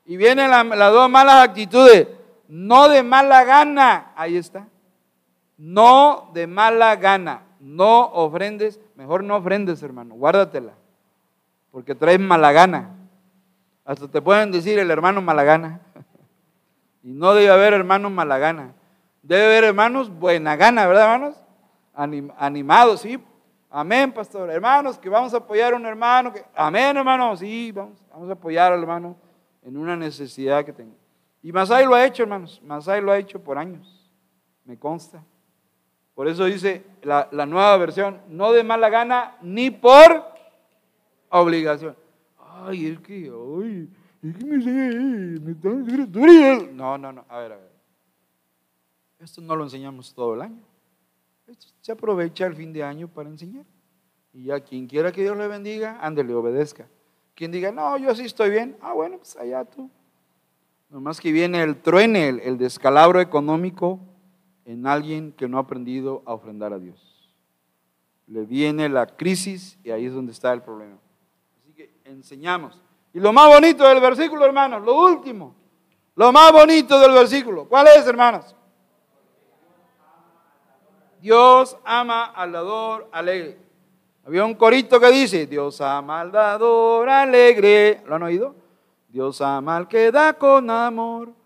[0.04, 2.08] Y vienen las dos malas actitudes.
[2.46, 4.12] No de mala gana.
[4.16, 4.66] Ahí está.
[5.60, 7.42] No de mala gana.
[7.60, 8.80] No ofrendes.
[8.96, 10.14] Mejor no ofrendes, hermano.
[10.14, 10.72] Guárdatela.
[11.70, 12.96] Porque traes mala gana.
[13.84, 15.80] Hasta te pueden decir el hermano mala gana.
[17.02, 18.74] Y no debe haber hermanos mala gana.
[19.22, 21.42] Debe haber hermanos buena gana, ¿verdad, hermanos?
[22.36, 23.18] animados, sí.
[23.70, 24.50] Amén, pastor.
[24.50, 26.30] Hermanos, que vamos a apoyar a un hermano.
[26.54, 27.34] Amén, hermano.
[27.38, 29.16] Sí, vamos, vamos a apoyar al hermano
[29.62, 30.94] en una necesidad que tenga.
[31.42, 32.60] Y Masai lo ha hecho, hermanos.
[32.62, 34.10] Masai lo ha hecho por años.
[34.66, 35.22] Me consta.
[36.14, 40.24] Por eso dice la, la nueva versión, no de mala gana ni por
[41.30, 41.96] obligación.
[42.38, 43.88] Ay, es que, ay,
[46.72, 47.24] no, no, no.
[47.28, 47.70] A ver, a ver.
[49.18, 50.62] Esto no lo enseñamos todo el año.
[51.46, 53.64] Esto se aprovecha el fin de año para enseñar.
[54.32, 56.86] Y ya quien quiera que Dios le bendiga, ándele, obedezca.
[57.34, 59.90] Quien diga, no, yo sí estoy bien, ah, bueno, pues allá tú.
[60.90, 64.00] Nomás que viene el truene, el descalabro económico
[64.70, 67.28] en alguien que no ha aprendido a ofrendar a Dios.
[68.28, 70.96] Le viene la crisis y ahí es donde está el problema.
[71.58, 72.80] Así que enseñamos.
[73.12, 75.56] Y lo más bonito del versículo, hermanos, lo último,
[76.14, 78.54] lo más bonito del versículo, ¿cuál es, hermanos?
[81.20, 83.58] Dios ama al dador alegre.
[84.24, 88.02] Había un corito que dice, Dios ama al dador alegre.
[88.06, 88.54] ¿Lo han oído?
[89.08, 91.39] Dios ama al que da con amor.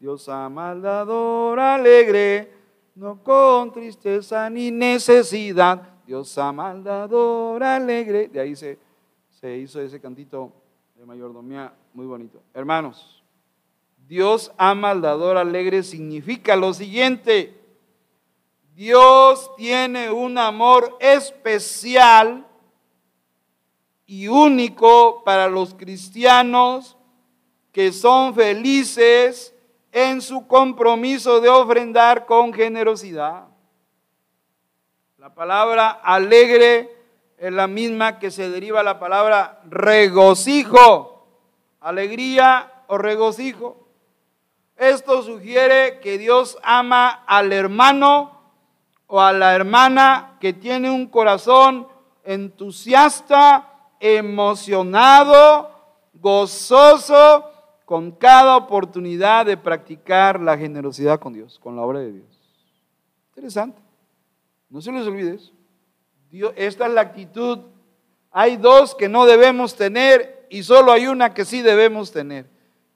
[0.00, 2.50] Dios ama al dador alegre,
[2.94, 5.82] no con tristeza ni necesidad.
[6.06, 8.28] Dios ama al dador alegre.
[8.28, 8.78] De ahí se,
[9.28, 10.50] se hizo ese cantito
[10.96, 12.40] de mayordomía muy bonito.
[12.54, 13.22] Hermanos,
[14.08, 17.60] Dios ama al dador alegre significa lo siguiente.
[18.74, 22.46] Dios tiene un amor especial
[24.06, 26.96] y único para los cristianos
[27.70, 29.54] que son felices
[29.92, 33.44] en su compromiso de ofrendar con generosidad.
[35.18, 36.96] La palabra alegre
[37.36, 41.26] es la misma que se deriva la palabra regocijo,
[41.80, 43.88] alegría o regocijo.
[44.76, 48.40] Esto sugiere que Dios ama al hermano
[49.06, 51.88] o a la hermana que tiene un corazón
[52.24, 55.70] entusiasta, emocionado,
[56.14, 57.49] gozoso
[57.90, 62.38] con cada oportunidad de practicar la generosidad con Dios, con la obra de Dios.
[63.30, 63.82] Interesante.
[64.68, 65.52] No se les olvide eso
[66.54, 67.58] esta es la actitud.
[68.30, 72.46] Hay dos que no debemos tener y solo hay una que sí debemos tener.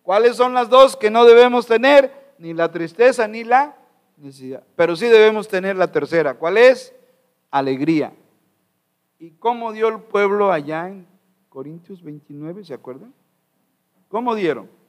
[0.05, 2.13] ¿Cuáles son las dos que no debemos tener?
[2.39, 3.77] Ni la tristeza ni la
[4.17, 4.63] necesidad.
[4.77, 6.35] Pero sí debemos tener la tercera.
[6.35, 6.95] ¿Cuál es?
[7.51, 8.13] Alegría.
[9.19, 11.05] ¿Y cómo dio el pueblo allá en
[11.49, 12.65] Corintios 29?
[12.65, 13.13] ¿Se acuerdan?
[14.07, 14.84] ¿Cómo dieron?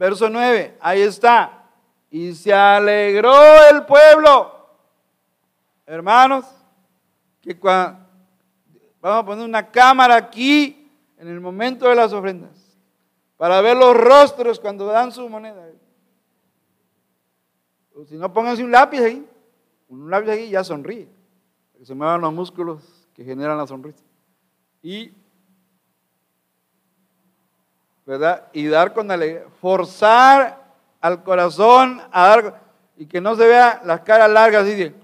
[0.00, 1.68] Verso 9, ahí está.
[2.08, 3.34] Y se alegró
[3.70, 4.66] el pueblo.
[5.84, 6.46] Hermanos,
[7.42, 7.98] que vamos
[9.02, 12.78] a poner una cámara aquí en el momento de las ofrendas
[13.36, 15.68] para ver los rostros cuando dan su moneda.
[17.94, 19.28] O si no, pónganse un lápiz ahí.
[19.90, 21.10] Un lápiz ahí ya sonríe.
[21.76, 24.02] que se muevan los músculos que generan la sonrisa.
[24.82, 25.12] Y,
[28.52, 29.46] Y dar con alegría.
[29.60, 30.62] Forzar
[31.00, 32.62] al corazón a dar.
[32.96, 34.94] y que no se vea las caras largas de...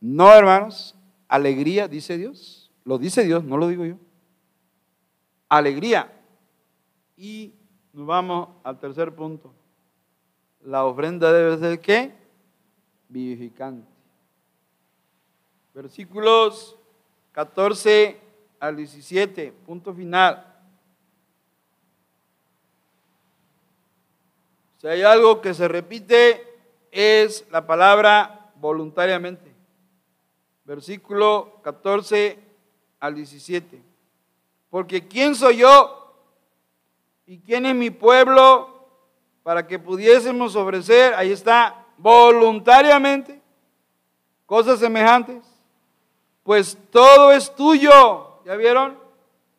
[0.00, 0.94] No, hermanos,
[1.28, 2.70] alegría, dice Dios.
[2.84, 3.96] Lo dice Dios, no lo digo yo.
[5.48, 6.12] Alegría.
[7.16, 7.54] Y
[7.92, 9.52] nos vamos al tercer punto.
[10.62, 12.14] La ofrenda debe ser qué?
[13.08, 13.88] Vivificante.
[15.74, 16.76] Versículos
[17.32, 18.18] 14
[18.60, 20.45] al 17, punto final.
[24.76, 26.46] Si hay algo que se repite
[26.90, 29.52] es la palabra voluntariamente.
[30.64, 32.38] Versículo 14
[33.00, 33.82] al 17.
[34.70, 36.14] Porque ¿quién soy yo?
[37.26, 38.88] ¿Y quién es mi pueblo
[39.42, 43.40] para que pudiésemos ofrecer, ahí está, voluntariamente,
[44.44, 45.44] cosas semejantes?
[46.42, 48.42] Pues todo es tuyo.
[48.44, 48.98] ¿Ya vieron?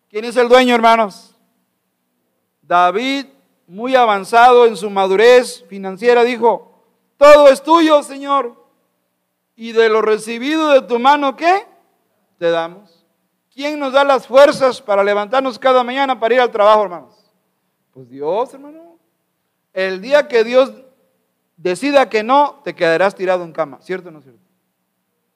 [0.09, 1.35] ¿Quién es el dueño, hermanos?
[2.61, 3.25] David,
[3.67, 6.83] muy avanzado en su madurez financiera, dijo,
[7.17, 8.65] todo es tuyo, Señor.
[9.55, 11.65] Y de lo recibido de tu mano, ¿qué?
[12.37, 13.05] Te damos.
[13.53, 17.31] ¿Quién nos da las fuerzas para levantarnos cada mañana para ir al trabajo, hermanos?
[17.91, 18.97] Pues Dios, hermano.
[19.73, 20.71] El día que Dios
[21.57, 24.41] decida que no, te quedarás tirado en cama, ¿cierto o no cierto?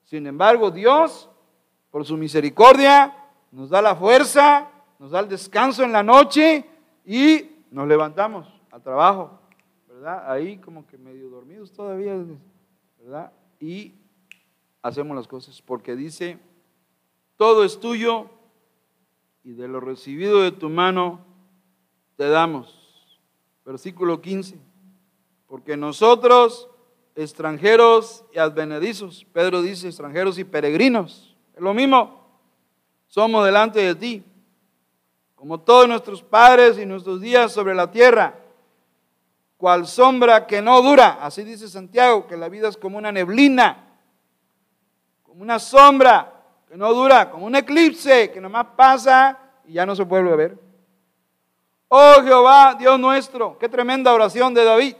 [0.05, 1.29] Sin embargo, Dios
[1.91, 3.13] por su misericordia,
[3.51, 6.65] nos da la fuerza, nos da el descanso en la noche
[7.05, 9.39] y nos levantamos al trabajo,
[9.87, 10.29] ¿verdad?
[10.29, 12.15] Ahí como que medio dormidos todavía,
[12.99, 13.31] ¿verdad?
[13.59, 13.95] Y
[14.81, 16.37] hacemos las cosas porque dice,
[17.37, 18.29] todo es tuyo
[19.43, 21.25] y de lo recibido de tu mano
[22.17, 23.19] te damos.
[23.65, 24.57] Versículo 15,
[25.47, 26.69] porque nosotros,
[27.15, 32.21] extranjeros y advenedizos, Pedro dice extranjeros y peregrinos, lo mismo,
[33.07, 34.23] somos delante de ti,
[35.41, 38.35] como todos nuestros padres y nuestros días sobre la tierra,
[39.57, 41.17] cual sombra que no dura.
[41.19, 43.87] Así dice Santiago, que la vida es como una neblina,
[45.23, 46.31] como una sombra
[46.69, 50.59] que no dura, como un eclipse que nomás pasa y ya no se a ver.
[51.87, 54.95] Oh Jehová, Dios nuestro, qué tremenda oración de David.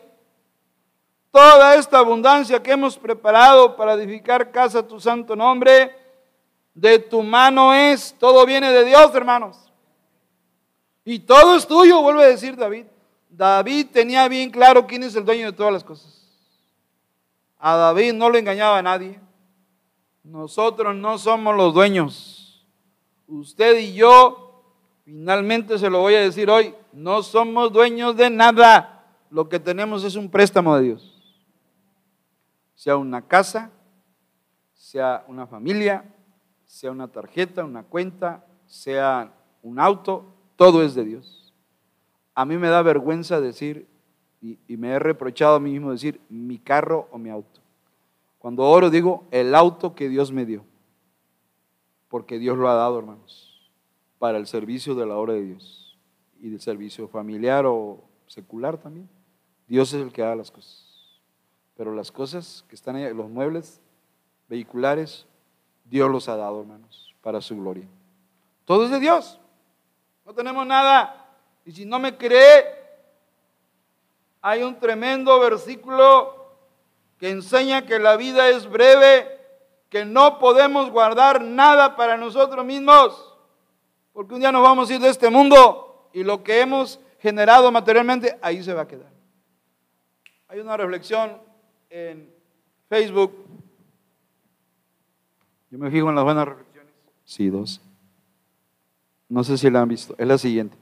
[1.29, 5.95] Toda esta abundancia que hemos preparado para edificar casa a tu santo nombre,
[6.73, 9.70] de tu mano es, todo viene de Dios, hermanos.
[11.03, 12.85] Y todo es tuyo, vuelve a decir David.
[13.29, 16.21] David tenía bien claro quién es el dueño de todas las cosas.
[17.57, 19.19] A David no le engañaba a nadie.
[20.23, 22.67] Nosotros no somos los dueños.
[23.27, 24.63] Usted y yo,
[25.05, 29.05] finalmente se lo voy a decir hoy, no somos dueños de nada.
[29.29, 31.17] Lo que tenemos es un préstamo de Dios.
[32.75, 33.71] Sea una casa,
[34.73, 36.03] sea una familia,
[36.65, 39.31] sea una tarjeta, una cuenta, sea
[39.61, 41.51] un auto, todo es de Dios.
[42.35, 43.87] A mí me da vergüenza decir,
[44.43, 47.61] y, me he reprochado a mí mismo decir, mi carro o mi auto.
[48.37, 50.63] Cuando oro digo, el auto que Dios me dio,
[52.09, 53.71] porque Dios lo ha dado, hermanos,
[54.19, 55.97] para el servicio de la obra de Dios
[56.39, 59.09] y del servicio familiar o secular también.
[59.67, 61.19] Dios es el que da las cosas.
[61.75, 63.81] Pero las cosas que están ahí, los muebles
[64.47, 65.25] vehiculares,
[65.85, 67.87] Dios los ha dado, hermanos, para su gloria.
[68.65, 69.40] Todo es de Dios.
[70.31, 71.27] No tenemos nada.
[71.65, 72.63] Y si no me cree,
[74.41, 76.55] hay un tremendo versículo
[77.17, 79.27] que enseña que la vida es breve,
[79.89, 83.35] que no podemos guardar nada para nosotros mismos,
[84.13, 87.69] porque un día nos vamos a ir de este mundo y lo que hemos generado
[87.69, 89.11] materialmente ahí se va a quedar.
[90.47, 91.41] Hay una reflexión
[91.89, 92.33] en
[92.87, 93.33] Facebook
[95.69, 96.93] yo me fijo en las buenas reflexiones.
[97.23, 97.81] Sí, dos.
[99.31, 100.13] No sé si la han visto.
[100.17, 100.77] Es la siguiente.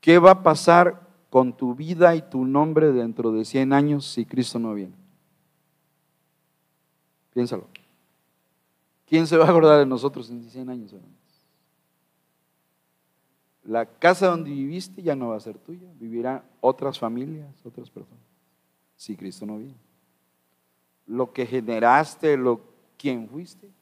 [0.00, 4.24] ¿Qué va a pasar con tu vida y tu nombre dentro de 100 años si
[4.24, 4.94] Cristo no viene?
[7.34, 7.66] Piénsalo.
[9.04, 10.94] ¿Quién se va a acordar de nosotros en 100 años?
[13.64, 18.22] La casa donde viviste ya no va a ser tuya, vivirán otras familias, otras personas,
[18.94, 19.74] si Cristo no viene.
[21.08, 22.60] Lo que generaste, lo
[22.96, 23.72] quién fuiste,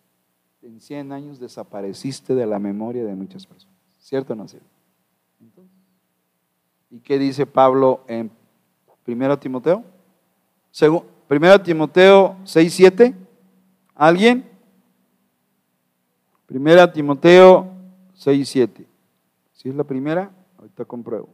[0.65, 3.77] en 100 años desapareciste de la memoria de muchas personas.
[3.99, 4.67] ¿Cierto o no cierto?
[6.91, 8.31] ¿Y qué dice Pablo en
[9.07, 9.85] 1 Timoteo?
[11.29, 13.15] 1 Timoteo 6, 7.
[13.95, 14.49] ¿Alguien?
[16.49, 17.71] 1 Timoteo
[18.15, 18.87] 6, 7.
[19.53, 21.29] Si es la primera, ahorita compruebo.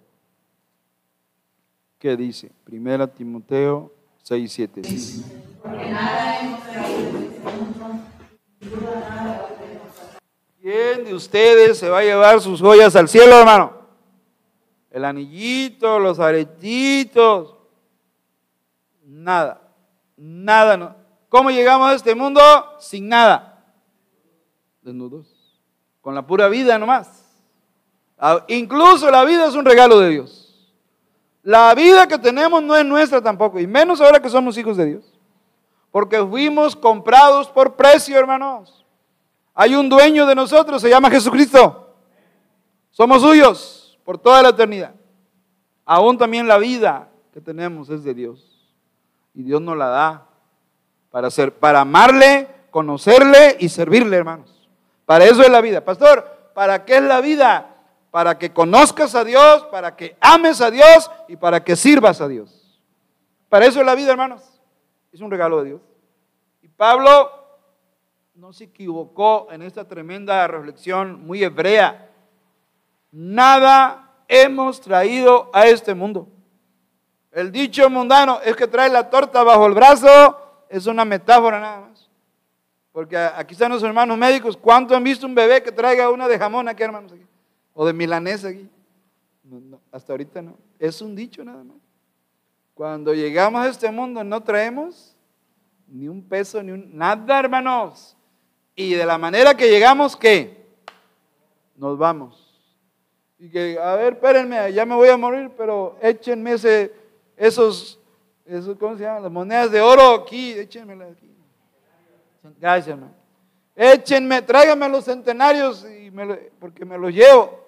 [1.98, 2.50] ¿Qué dice?
[2.70, 4.82] 1 Timoteo 6, 7.
[5.62, 7.79] Porque nada hemos
[10.60, 13.72] ¿Quién de ustedes se va a llevar sus joyas al cielo, hermano?
[14.90, 17.56] El anillito, los aretitos.
[19.02, 19.62] nada.
[20.16, 20.96] Nada.
[21.28, 22.40] ¿Cómo llegamos a este mundo?
[22.78, 23.64] Sin nada.
[24.82, 25.26] Desnudos.
[26.02, 27.24] Con la pura vida nomás.
[28.18, 30.50] Ah, incluso la vida es un regalo de Dios.
[31.42, 34.84] La vida que tenemos no es nuestra tampoco, y menos ahora que somos hijos de
[34.86, 35.09] Dios.
[35.90, 38.84] Porque fuimos comprados por precio, hermanos.
[39.54, 41.94] Hay un dueño de nosotros, se llama Jesucristo.
[42.90, 44.94] Somos suyos por toda la eternidad.
[45.84, 48.46] Aún también la vida que tenemos es de Dios.
[49.34, 50.26] Y Dios nos la da
[51.10, 54.68] para, ser, para amarle, conocerle y servirle, hermanos.
[55.06, 55.84] Para eso es la vida.
[55.84, 57.76] Pastor, ¿para qué es la vida?
[58.10, 62.28] Para que conozcas a Dios, para que ames a Dios y para que sirvas a
[62.28, 62.80] Dios.
[63.48, 64.59] Para eso es la vida, hermanos.
[65.12, 65.80] Es un regalo de Dios.
[66.62, 67.30] Y Pablo
[68.34, 72.10] no se equivocó en esta tremenda reflexión muy hebrea.
[73.10, 76.28] Nada hemos traído a este mundo.
[77.32, 81.80] El dicho mundano es que trae la torta bajo el brazo, es una metáfora nada
[81.80, 82.08] más.
[82.92, 84.56] Porque aquí están los hermanos médicos.
[84.56, 87.12] ¿Cuánto han visto un bebé que traiga una de jamón aquí, hermanos?
[87.12, 87.26] Aquí?
[87.72, 88.68] O de milanesa aquí.
[89.92, 90.56] hasta ahorita no.
[90.78, 91.76] Es un dicho nada más.
[92.80, 95.14] Cuando llegamos a este mundo no traemos
[95.86, 96.96] ni un peso, ni un...
[96.96, 98.16] Nada, hermanos.
[98.74, 100.66] Y de la manera que llegamos, ¿qué?
[101.76, 102.58] Nos vamos.
[103.38, 106.90] Y que, a ver, espérenme, ya me voy a morir, pero échenme ese,
[107.36, 108.00] esos,
[108.46, 109.24] esos, ¿cómo se llaman?
[109.24, 111.36] Las monedas de oro aquí, échenmelas aquí.
[112.58, 113.12] Gracias, hermano.
[113.76, 117.62] Échenme, tráiganme los centenarios y me porque me los llevo.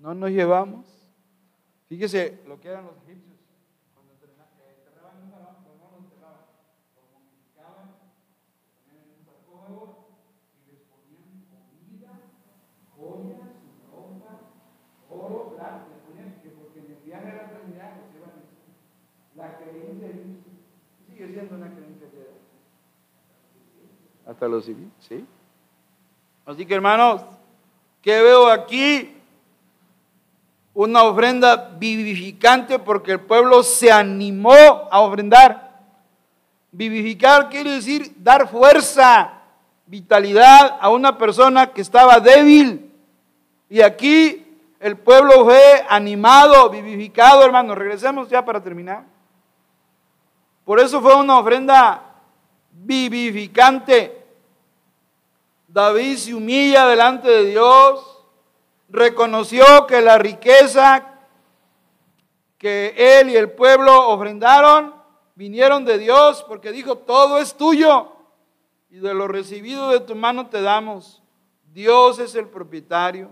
[0.00, 0.86] No nos llevamos.
[1.86, 3.30] Fíjese lo que eran los egipcios.
[3.94, 6.46] Cuando enterraban un faraón, no lo enterraban.
[6.94, 7.86] Lo momificaban,
[8.86, 9.82] ponían en un sarcófago
[10.54, 12.12] y les ponían comida,
[12.96, 13.50] joyas,
[13.90, 14.32] ropa,
[15.10, 15.86] oro, plata.
[15.90, 18.38] Les ponían que porque en el viaje a la eternidad los llevan
[19.34, 20.08] la creencia
[21.38, 22.08] una creencia
[24.26, 25.24] hasta los civiles, ¿sí?
[26.46, 27.22] Así que hermanos,
[28.00, 29.16] ¿qué veo aquí?
[30.72, 34.52] Una ofrenda vivificante porque el pueblo se animó
[34.90, 35.80] a ofrendar.
[36.70, 39.32] Vivificar quiere decir dar fuerza,
[39.86, 42.92] vitalidad a una persona que estaba débil.
[43.68, 44.46] Y aquí
[44.78, 47.76] el pueblo fue animado, vivificado, hermanos.
[47.76, 49.04] Regresemos ya para terminar.
[50.70, 52.14] Por eso fue una ofrenda
[52.70, 54.24] vivificante.
[55.66, 58.24] David se humilla delante de Dios,
[58.88, 61.08] reconoció que la riqueza
[62.56, 64.94] que él y el pueblo ofrendaron
[65.34, 68.12] vinieron de Dios, porque dijo, todo es tuyo
[68.90, 71.20] y de lo recibido de tu mano te damos.
[71.72, 73.28] Dios es el propietario.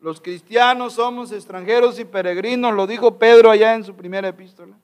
[0.00, 4.74] Los cristianos somos extranjeros y peregrinos, lo dijo Pedro allá en su primera epístola.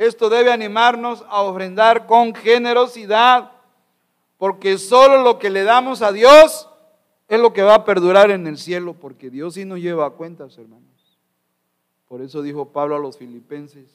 [0.00, 3.52] Esto debe animarnos a ofrendar con generosidad
[4.38, 6.70] porque solo lo que le damos a Dios
[7.28, 10.10] es lo que va a perdurar en el cielo, porque Dios sí nos lleva a
[10.12, 10.88] cuentas, hermanos.
[12.08, 13.90] Por eso dijo Pablo a los filipenses,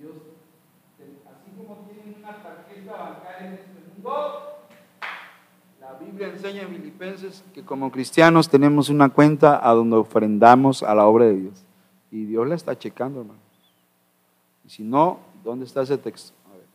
[0.00, 0.12] Dios.
[1.30, 4.47] Así como tienen una tarjeta bancaria en este mundo,
[6.00, 11.06] Biblia enseña en Filipenses que como cristianos tenemos una cuenta a donde ofrendamos a la
[11.06, 11.64] obra de Dios.
[12.10, 13.42] Y Dios la está checando, hermanos.
[14.64, 16.32] Y si no, ¿dónde está ese texto?
[16.50, 16.66] A ver.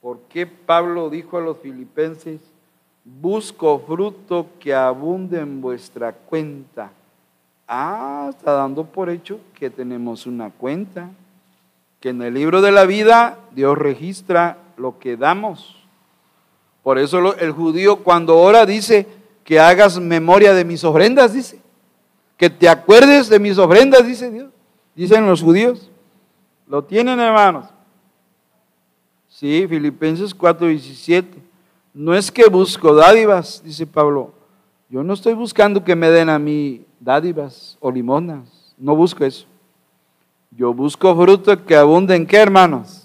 [0.00, 2.40] ¿Por qué Pablo dijo a los filipenses,
[3.04, 6.92] busco fruto que abunde en vuestra cuenta?
[7.66, 11.10] Ah, está dando por hecho que tenemos una cuenta,
[12.00, 15.77] que en el libro de la vida Dios registra lo que damos.
[16.88, 19.06] Por eso el judío cuando ora dice
[19.44, 21.60] que hagas memoria de mis ofrendas, dice.
[22.34, 24.50] Que te acuerdes de mis ofrendas, dice Dios.
[24.94, 25.90] Dicen los judíos.
[26.66, 27.66] Lo tienen, hermanos.
[29.28, 31.26] Sí, Filipenses 4:17.
[31.92, 34.32] No es que busco dádivas, dice Pablo.
[34.88, 38.74] Yo no estoy buscando que me den a mí dádivas o limonas.
[38.78, 39.46] No busco eso.
[40.52, 42.97] Yo busco fruto que abunde en qué, hermanos?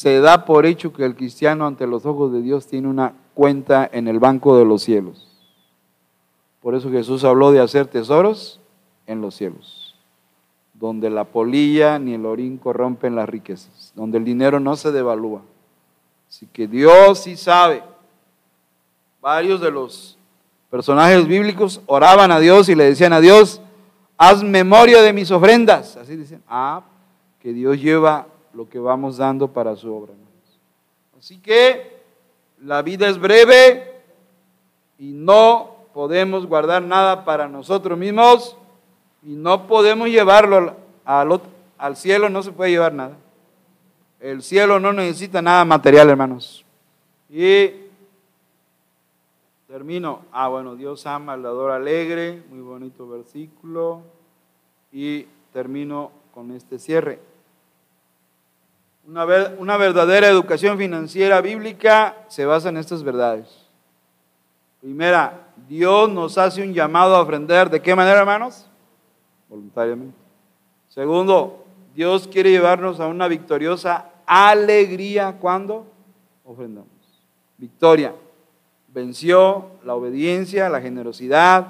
[0.00, 3.86] Se da por hecho que el cristiano ante los ojos de Dios tiene una cuenta
[3.92, 5.28] en el banco de los cielos.
[6.62, 8.60] Por eso Jesús habló de hacer tesoros
[9.06, 9.94] en los cielos,
[10.72, 15.42] donde la polilla ni el orín corrompen las riquezas, donde el dinero no se devalúa.
[16.30, 17.82] Así que Dios sí sabe.
[19.20, 20.16] Varios de los
[20.70, 23.60] personajes bíblicos oraban a Dios y le decían a Dios,
[24.16, 25.98] haz memoria de mis ofrendas.
[25.98, 26.84] Así dicen, ah,
[27.38, 30.12] que Dios lleva lo que vamos dando para su obra.
[31.18, 32.00] Así que
[32.62, 34.00] la vida es breve
[34.98, 38.56] y no podemos guardar nada para nosotros mismos
[39.22, 40.74] y no podemos llevarlo
[41.04, 41.40] al,
[41.78, 43.16] al cielo, no se puede llevar nada.
[44.18, 46.64] El cielo no necesita nada material, hermanos.
[47.30, 47.70] Y
[49.66, 50.22] termino.
[50.32, 54.02] Ah, bueno, Dios ama al dador alegre, muy bonito versículo.
[54.92, 57.18] Y termino con este cierre.
[59.10, 63.48] Una, verdadera educación financiera bíblica se basa en estas verdades.
[64.80, 67.68] Primera, Dios nos hace un llamado a ofrender.
[67.70, 68.68] ¿De qué manera, hermanos?
[69.48, 70.16] Voluntariamente.
[70.90, 75.86] Segundo, Dios quiere llevarnos a una victoriosa alegría cuando
[76.44, 76.88] ofrendamos.
[77.58, 78.14] Victoria.
[78.94, 81.66] Venció la obediencia, la generosidad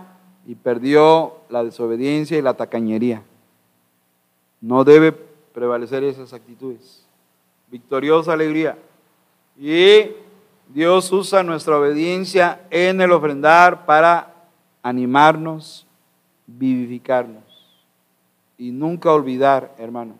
[0.46, 3.22] y perdió la desobediencia y la tacañería.
[4.60, 7.06] No debe prevalecer esas actitudes.
[7.70, 8.76] Victoriosa alegría.
[9.58, 10.10] Y
[10.68, 14.34] Dios usa nuestra obediencia en el ofrendar para
[14.82, 15.86] animarnos,
[16.46, 17.42] vivificarnos.
[18.56, 20.14] Y nunca olvidar, hermano,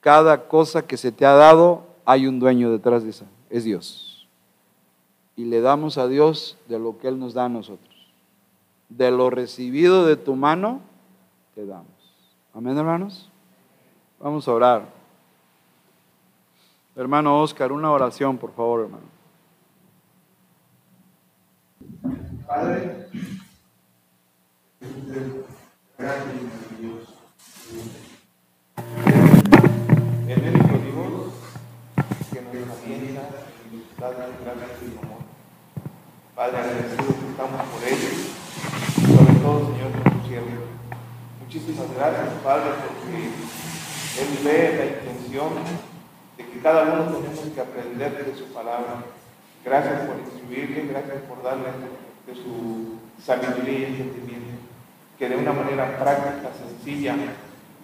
[0.00, 4.28] cada cosa que se te ha dado, hay un dueño detrás de esa, es Dios.
[5.36, 7.88] Y le damos a Dios de lo que Él nos da a nosotros.
[8.88, 10.80] De lo recibido de tu mano,
[11.54, 11.86] te damos.
[12.52, 13.30] Amén, hermanos.
[14.18, 14.99] Vamos a orar.
[17.00, 19.04] Hermano Oscar, una oración, por favor, hermano.
[22.46, 23.06] Padre,
[25.96, 26.26] gracias,
[26.78, 27.14] Dios.
[30.28, 31.32] El único Dios
[32.30, 33.22] que nos atienda
[33.64, 35.22] y nos da gracias y amor.
[36.34, 38.10] Padre, agradecidos que estamos por ello,
[39.16, 40.48] sobre todo, Señor, por tu siervo.
[41.40, 43.24] Muchísimas gracias, Padre, porque
[44.20, 45.89] Él ve la intención
[46.40, 49.04] de que cada uno tenemos que aprender de su palabra.
[49.62, 51.68] Gracias por instruirle, gracias por darle
[52.26, 54.64] de su sabiduría y entendimiento,
[55.18, 57.14] que de una manera práctica, sencilla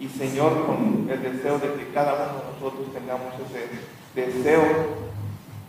[0.00, 3.68] y Señor, con el deseo de que cada uno de nosotros tengamos ese
[4.14, 4.62] deseo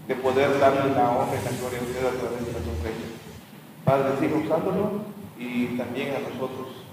[0.08, 3.12] de poder darle la honra y la gloria a usted a través de nuestros reyes.
[3.84, 4.92] Padre, siga usándolo
[5.38, 6.84] y también a nosotros,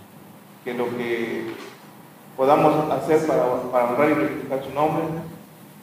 [0.65, 1.55] que lo que
[2.37, 5.05] podamos hacer para honrar y glorificar su nombre,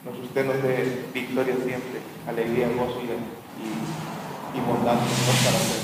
[0.06, 3.14] nos usted nos dé victoria siempre, alegría, gozo y,
[3.62, 5.82] y, y bondad para hacer.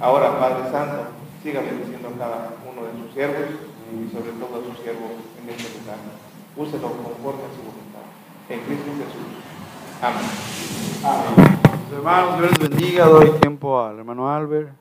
[0.00, 1.08] Ahora, Padre Santo,
[1.42, 3.50] siga bendiciendo a cada uno de sus siervos
[3.92, 5.10] y sobre todo a su siervo
[5.42, 5.98] en este lugar.
[6.56, 8.06] Úselo conforme a su voluntad.
[8.48, 9.28] En Cristo Jesús.
[10.00, 10.24] Amén.
[11.04, 11.58] Amén.
[11.92, 13.06] hermanos, Dios bendiga.
[13.06, 14.77] Doy tiempo al hermano Albert.